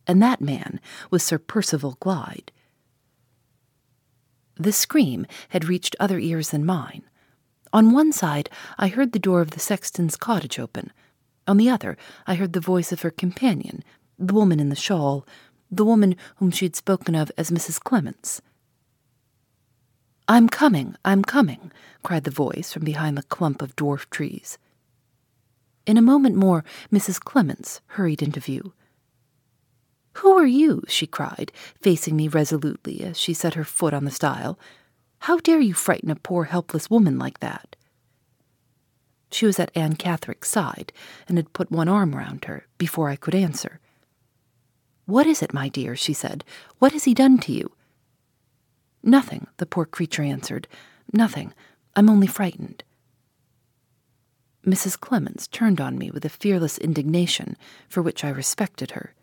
and 0.06 0.20
that 0.22 0.40
man 0.40 0.80
was 1.10 1.22
Sir 1.22 1.38
Percival 1.38 1.96
Glyde. 2.00 2.50
The 4.56 4.72
scream 4.72 5.26
had 5.50 5.66
reached 5.66 5.94
other 6.00 6.18
ears 6.18 6.50
than 6.50 6.64
mine. 6.64 7.02
On 7.72 7.92
one 7.92 8.12
side, 8.12 8.48
I 8.78 8.88
heard 8.88 9.12
the 9.12 9.18
door 9.18 9.42
of 9.42 9.50
the 9.50 9.60
sexton's 9.60 10.16
cottage 10.16 10.58
open. 10.58 10.92
On 11.46 11.56
the 11.56 11.70
other, 11.70 11.96
I 12.26 12.34
heard 12.34 12.52
the 12.52 12.60
voice 12.60 12.92
of 12.92 13.02
her 13.02 13.10
companion, 13.10 13.84
the 14.18 14.34
woman 14.34 14.58
in 14.58 14.68
the 14.68 14.76
shawl, 14.76 15.26
the 15.70 15.84
woman 15.84 16.16
whom 16.36 16.50
she 16.50 16.64
had 16.64 16.76
spoken 16.76 17.14
of 17.14 17.30
as 17.38 17.50
Mrs. 17.50 17.80
Clements. 17.80 18.40
I'm 20.28 20.48
coming, 20.48 20.96
I'm 21.04 21.22
coming, 21.22 21.70
cried 22.02 22.24
the 22.24 22.32
voice 22.32 22.72
from 22.72 22.84
behind 22.84 23.16
the 23.16 23.22
clump 23.22 23.62
of 23.62 23.76
dwarf 23.76 24.10
trees. 24.10 24.58
In 25.86 25.96
a 25.96 26.02
moment 26.02 26.34
more, 26.34 26.64
Mrs. 26.92 27.20
Clements 27.20 27.80
hurried 27.88 28.22
into 28.22 28.40
view. 28.40 28.72
Who 30.14 30.32
are 30.36 30.46
you? 30.46 30.82
she 30.88 31.06
cried, 31.06 31.52
facing 31.80 32.16
me 32.16 32.26
resolutely 32.26 33.02
as 33.02 33.16
she 33.16 33.34
set 33.34 33.54
her 33.54 33.64
foot 33.64 33.94
on 33.94 34.04
the 34.04 34.10
stile. 34.10 34.58
How 35.20 35.38
dare 35.38 35.60
you 35.60 35.74
frighten 35.74 36.10
a 36.10 36.16
poor 36.16 36.44
helpless 36.44 36.90
woman 36.90 37.18
like 37.18 37.38
that? 37.38 37.75
She 39.30 39.46
was 39.46 39.58
at 39.58 39.70
Anne 39.74 39.96
Catherick's 39.96 40.48
side 40.48 40.92
and 41.28 41.36
had 41.36 41.52
put 41.52 41.70
one 41.70 41.88
arm 41.88 42.14
round 42.14 42.44
her 42.44 42.66
before 42.78 43.08
I 43.08 43.16
could 43.16 43.34
answer. 43.34 43.80
What 45.06 45.26
is 45.26 45.42
it, 45.42 45.54
my 45.54 45.68
dear? 45.68 45.96
she 45.96 46.12
said. 46.12 46.44
What 46.78 46.92
has 46.92 47.04
he 47.04 47.14
done 47.14 47.38
to 47.38 47.52
you? 47.52 47.72
Nothing, 49.02 49.46
the 49.58 49.66
poor 49.66 49.84
creature 49.84 50.22
answered. 50.22 50.66
Nothing. 51.12 51.52
I'm 51.94 52.10
only 52.10 52.26
frightened. 52.26 52.82
Mrs. 54.66 54.98
Clements 54.98 55.46
turned 55.46 55.80
on 55.80 55.96
me 55.96 56.10
with 56.10 56.24
a 56.24 56.28
fearless 56.28 56.76
indignation 56.76 57.56
for 57.88 58.02
which 58.02 58.24
I 58.24 58.30
respected 58.30 58.92
her. 58.92 59.14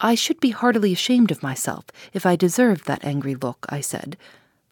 I 0.00 0.14
should 0.14 0.40
be 0.40 0.50
heartily 0.50 0.92
ashamed 0.92 1.30
of 1.30 1.42
myself 1.42 1.84
if 2.12 2.24
I 2.24 2.34
deserved 2.34 2.86
that 2.86 3.04
angry 3.04 3.34
look, 3.34 3.66
I 3.68 3.80
said, 3.80 4.16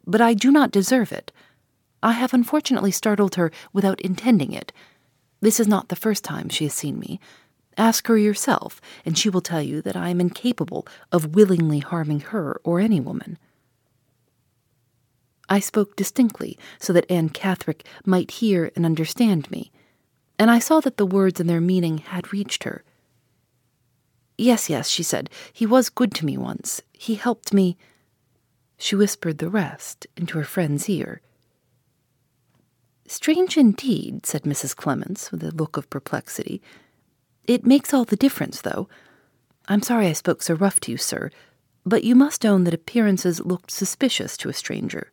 but 0.06 0.20
I 0.20 0.34
do 0.34 0.50
not 0.50 0.70
deserve 0.70 1.12
it. 1.12 1.30
I 2.06 2.12
have 2.12 2.32
unfortunately 2.32 2.92
startled 2.92 3.34
her 3.34 3.50
without 3.72 4.00
intending 4.00 4.52
it. 4.52 4.72
This 5.40 5.58
is 5.58 5.66
not 5.66 5.88
the 5.88 5.96
first 5.96 6.22
time 6.22 6.48
she 6.48 6.62
has 6.62 6.72
seen 6.72 7.00
me. 7.00 7.18
Ask 7.76 8.06
her 8.06 8.16
yourself, 8.16 8.80
and 9.04 9.18
she 9.18 9.28
will 9.28 9.40
tell 9.40 9.60
you 9.60 9.82
that 9.82 9.96
I 9.96 10.10
am 10.10 10.20
incapable 10.20 10.86
of 11.10 11.34
willingly 11.34 11.80
harming 11.80 12.20
her 12.20 12.60
or 12.62 12.78
any 12.78 13.00
woman. 13.00 13.38
I 15.48 15.58
spoke 15.58 15.96
distinctly 15.96 16.56
so 16.78 16.92
that 16.92 17.10
Anne 17.10 17.28
Catherick 17.28 17.84
might 18.04 18.30
hear 18.30 18.70
and 18.76 18.86
understand 18.86 19.50
me, 19.50 19.72
and 20.38 20.48
I 20.48 20.60
saw 20.60 20.78
that 20.82 20.98
the 20.98 21.06
words 21.06 21.40
and 21.40 21.50
their 21.50 21.60
meaning 21.60 21.98
had 21.98 22.32
reached 22.32 22.62
her. 22.62 22.84
Yes, 24.38 24.70
yes, 24.70 24.88
she 24.88 25.02
said, 25.02 25.28
he 25.52 25.66
was 25.66 25.88
good 25.88 26.14
to 26.14 26.24
me 26.24 26.38
once. 26.38 26.82
He 26.92 27.16
helped 27.16 27.52
me. 27.52 27.76
She 28.78 28.94
whispered 28.94 29.38
the 29.38 29.50
rest 29.50 30.06
into 30.16 30.38
her 30.38 30.44
friend's 30.44 30.88
ear. 30.88 31.20
Strange 33.08 33.56
indeed, 33.56 34.26
said 34.26 34.42
Mrs. 34.42 34.74
Clements, 34.74 35.30
with 35.30 35.42
a 35.42 35.50
look 35.50 35.76
of 35.76 35.90
perplexity. 35.90 36.60
It 37.44 37.66
makes 37.66 37.94
all 37.94 38.04
the 38.04 38.16
difference, 38.16 38.60
though. 38.60 38.88
I'm 39.68 39.82
sorry 39.82 40.06
I 40.08 40.12
spoke 40.12 40.42
so 40.42 40.54
rough 40.54 40.80
to 40.80 40.92
you, 40.92 40.98
sir, 40.98 41.30
but 41.84 42.04
you 42.04 42.14
must 42.14 42.44
own 42.44 42.64
that 42.64 42.74
appearances 42.74 43.40
looked 43.40 43.70
suspicious 43.70 44.36
to 44.38 44.48
a 44.48 44.52
stranger. 44.52 45.12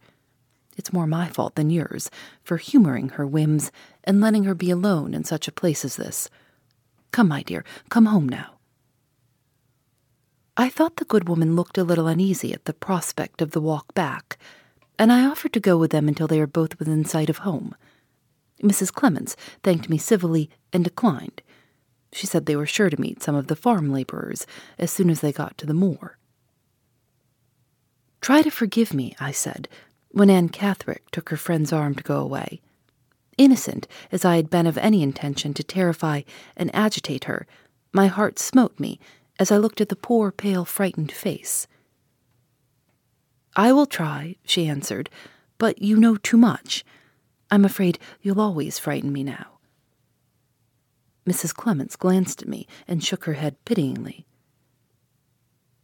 It's 0.75 0.93
more 0.93 1.05
my 1.05 1.29
fault 1.29 1.55
than 1.55 1.69
yours 1.69 2.09
for 2.43 2.57
humoring 2.57 3.09
her 3.09 3.27
whims 3.27 3.71
and 4.03 4.19
letting 4.19 4.45
her 4.45 4.55
be 4.55 4.71
alone 4.71 5.13
in 5.13 5.23
such 5.23 5.47
a 5.47 5.51
place 5.51 5.85
as 5.85 5.95
this. 5.95 6.29
Come, 7.11 7.27
my 7.27 7.43
dear, 7.43 7.63
come 7.89 8.07
home 8.07 8.27
now. 8.27 8.53
I 10.57 10.69
thought 10.69 10.97
the 10.97 11.05
good 11.05 11.27
woman 11.27 11.55
looked 11.55 11.77
a 11.77 11.83
little 11.83 12.07
uneasy 12.07 12.53
at 12.53 12.65
the 12.65 12.73
prospect 12.73 13.41
of 13.41 13.51
the 13.51 13.61
walk 13.61 13.93
back, 13.93 14.37
and 14.97 15.11
I 15.11 15.25
offered 15.25 15.53
to 15.53 15.59
go 15.59 15.77
with 15.77 15.91
them 15.91 16.07
until 16.07 16.27
they 16.27 16.39
were 16.39 16.47
both 16.47 16.79
within 16.79 17.05
sight 17.05 17.29
of 17.29 17.39
home. 17.39 17.75
Mrs. 18.61 18.93
Clements 18.93 19.35
thanked 19.63 19.89
me 19.89 19.97
civilly 19.97 20.49
and 20.71 20.83
declined. 20.83 21.41
She 22.11 22.27
said 22.27 22.45
they 22.45 22.55
were 22.55 22.65
sure 22.65 22.89
to 22.89 23.01
meet 23.01 23.23
some 23.23 23.35
of 23.35 23.47
the 23.47 23.55
farm 23.55 23.91
laborers 23.91 24.45
as 24.77 24.91
soon 24.91 25.09
as 25.09 25.21
they 25.21 25.31
got 25.31 25.57
to 25.57 25.65
the 25.65 25.73
moor. 25.73 26.17
Try 28.21 28.41
to 28.41 28.51
forgive 28.51 28.93
me, 28.93 29.15
I 29.19 29.31
said, 29.31 29.67
when 30.11 30.29
Anne 30.29 30.49
Catherick 30.49 31.09
took 31.11 31.29
her 31.29 31.37
friend's 31.37 31.73
arm 31.73 31.95
to 31.95 32.03
go 32.03 32.19
away. 32.19 32.61
Innocent 33.37 33.87
as 34.11 34.23
I 34.23 34.35
had 34.35 34.49
been 34.49 34.67
of 34.67 34.77
any 34.77 35.01
intention 35.01 35.53
to 35.55 35.63
terrify 35.63 36.21
and 36.55 36.73
agitate 36.73 37.25
her, 37.25 37.47
my 37.91 38.07
heart 38.07 38.39
smote 38.39 38.79
me 38.79 38.99
as 39.39 39.51
I 39.51 39.57
looked 39.57 39.81
at 39.81 39.89
the 39.89 39.95
poor, 39.95 40.31
pale, 40.31 40.65
frightened 40.65 41.11
face. 41.11 41.67
I 43.55 43.71
will 43.71 43.85
try, 43.85 44.35
she 44.43 44.67
answered, 44.67 45.09
but 45.57 45.81
you 45.81 45.97
know 45.97 46.17
too 46.17 46.37
much. 46.37 46.83
I'm 47.51 47.65
afraid 47.65 47.99
you'll 48.21 48.41
always 48.41 48.79
frighten 48.79 49.13
me 49.13 49.23
now. 49.23 49.59
Mrs. 51.25 51.53
Clements 51.53 51.95
glanced 51.95 52.41
at 52.41 52.47
me 52.47 52.67
and 52.87 53.03
shook 53.03 53.25
her 53.25 53.33
head 53.33 53.55
pityingly. 53.65 54.25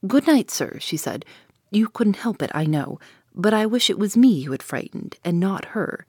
Good 0.06 0.28
night, 0.28 0.50
sir, 0.50 0.78
she 0.80 0.98
said. 0.98 1.26
You 1.72 1.88
couldn't 1.88 2.18
help 2.18 2.42
it, 2.42 2.52
I 2.54 2.66
know, 2.66 3.00
but 3.36 3.54
I 3.54 3.66
wish 3.66 3.90
it 3.90 4.00
was 4.00 4.18
me 4.18 4.30
you 4.30 4.52
had 4.52 4.64
frightened, 4.64 5.18
and 5.24 5.40
not 5.40 5.66
her. 5.66 6.06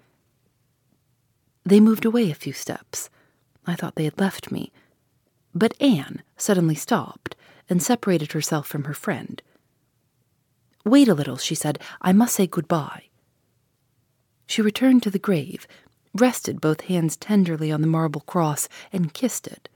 They 1.64 1.80
moved 1.80 2.04
away 2.04 2.30
a 2.30 2.34
few 2.34 2.52
steps. 2.52 3.10
I 3.66 3.74
thought 3.74 3.94
they 3.96 4.04
had 4.04 4.18
left 4.18 4.50
me. 4.50 4.72
But 5.54 5.80
Anne 5.80 6.22
suddenly 6.36 6.74
stopped 6.74 7.36
and 7.68 7.82
separated 7.82 8.32
herself 8.32 8.66
from 8.66 8.84
her 8.84 8.94
friend. 8.94 9.42
Wait 10.84 11.08
a 11.08 11.14
little, 11.14 11.36
she 11.36 11.54
said. 11.54 11.78
I 12.00 12.12
must 12.12 12.34
say 12.34 12.46
good-bye. 12.46 13.04
She 14.46 14.62
returned 14.62 15.02
to 15.04 15.10
the 15.10 15.18
grave, 15.18 15.66
rested 16.14 16.60
both 16.60 16.82
hands 16.82 17.16
tenderly 17.16 17.70
on 17.70 17.82
the 17.82 17.86
marble 17.86 18.22
cross, 18.22 18.68
and 18.92 19.14
kissed 19.14 19.46
it. 19.46 19.68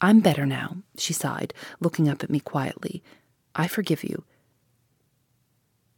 I'm 0.00 0.20
better 0.20 0.44
now, 0.44 0.76
she 0.98 1.12
sighed, 1.12 1.54
looking 1.80 2.08
up 2.08 2.22
at 2.22 2.30
me 2.30 2.38
quietly. 2.38 3.02
I 3.54 3.68
forgive 3.68 4.04
you. 4.04 4.24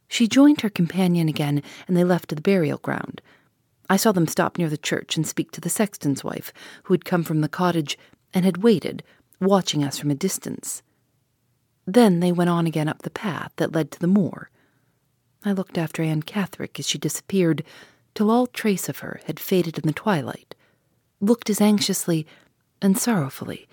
She 0.07 0.27
joined 0.27 0.61
her 0.61 0.69
companion 0.69 1.27
again, 1.27 1.61
and 1.87 1.97
they 1.97 2.05
left 2.05 2.29
the 2.29 2.41
burial 2.41 2.77
ground. 2.77 3.21
I 3.89 3.97
saw 3.97 4.11
them 4.11 4.27
stop 4.27 4.57
near 4.57 4.69
the 4.69 4.77
church 4.77 5.17
and 5.17 5.27
speak 5.27 5.51
to 5.51 5.61
the 5.61 5.69
sexton's 5.69 6.23
wife, 6.23 6.53
who 6.83 6.93
had 6.93 7.05
come 7.05 7.23
from 7.23 7.41
the 7.41 7.49
cottage 7.49 7.97
and 8.33 8.45
had 8.45 8.63
waited, 8.63 9.03
watching 9.41 9.83
us 9.83 9.97
from 9.97 10.09
a 10.09 10.15
distance. 10.15 10.81
Then 11.87 12.19
they 12.19 12.31
went 12.31 12.51
on 12.51 12.67
again 12.67 12.87
up 12.87 13.01
the 13.01 13.09
path 13.09 13.51
that 13.55 13.71
led 13.71 13.89
to 13.91 13.99
the 13.99 14.05
moor. 14.05 14.51
I 15.43 15.53
looked 15.53 15.77
after 15.77 16.03
Anne 16.03 16.21
Catherick 16.21 16.77
as 16.77 16.87
she 16.87 16.99
disappeared, 16.99 17.63
till 18.13 18.29
all 18.29 18.45
trace 18.45 18.89
of 18.89 18.99
her 18.99 19.21
had 19.25 19.39
faded 19.39 19.79
in 19.79 19.87
the 19.87 19.93
twilight, 19.93 20.53
looked 21.19 21.49
as 21.49 21.61
anxiously 21.61 22.27
and 22.81 22.97
sorrowfully 22.97 23.67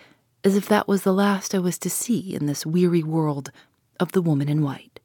as 0.45 0.57
if 0.57 0.69
that 0.69 0.87
was 0.87 1.03
the 1.03 1.13
last 1.13 1.55
I 1.55 1.59
was 1.59 1.79
to 1.79 1.91
see 1.91 2.35
in 2.35 2.47
this 2.47 2.67
weary 2.67 3.03
world 3.03 3.51
of 3.99 4.13
the 4.13 4.21
woman 4.21 4.49
in 4.49 4.63
white. 4.63 5.01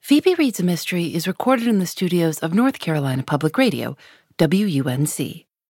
Phoebe 0.00 0.34
Reads 0.34 0.58
a 0.58 0.62
Mystery 0.62 1.14
is 1.14 1.28
recorded 1.28 1.68
in 1.68 1.78
the 1.78 1.86
studios 1.86 2.38
of 2.38 2.54
North 2.54 2.78
Carolina 2.78 3.22
Public 3.22 3.58
Radio, 3.58 3.96
WUNC. 4.38 5.45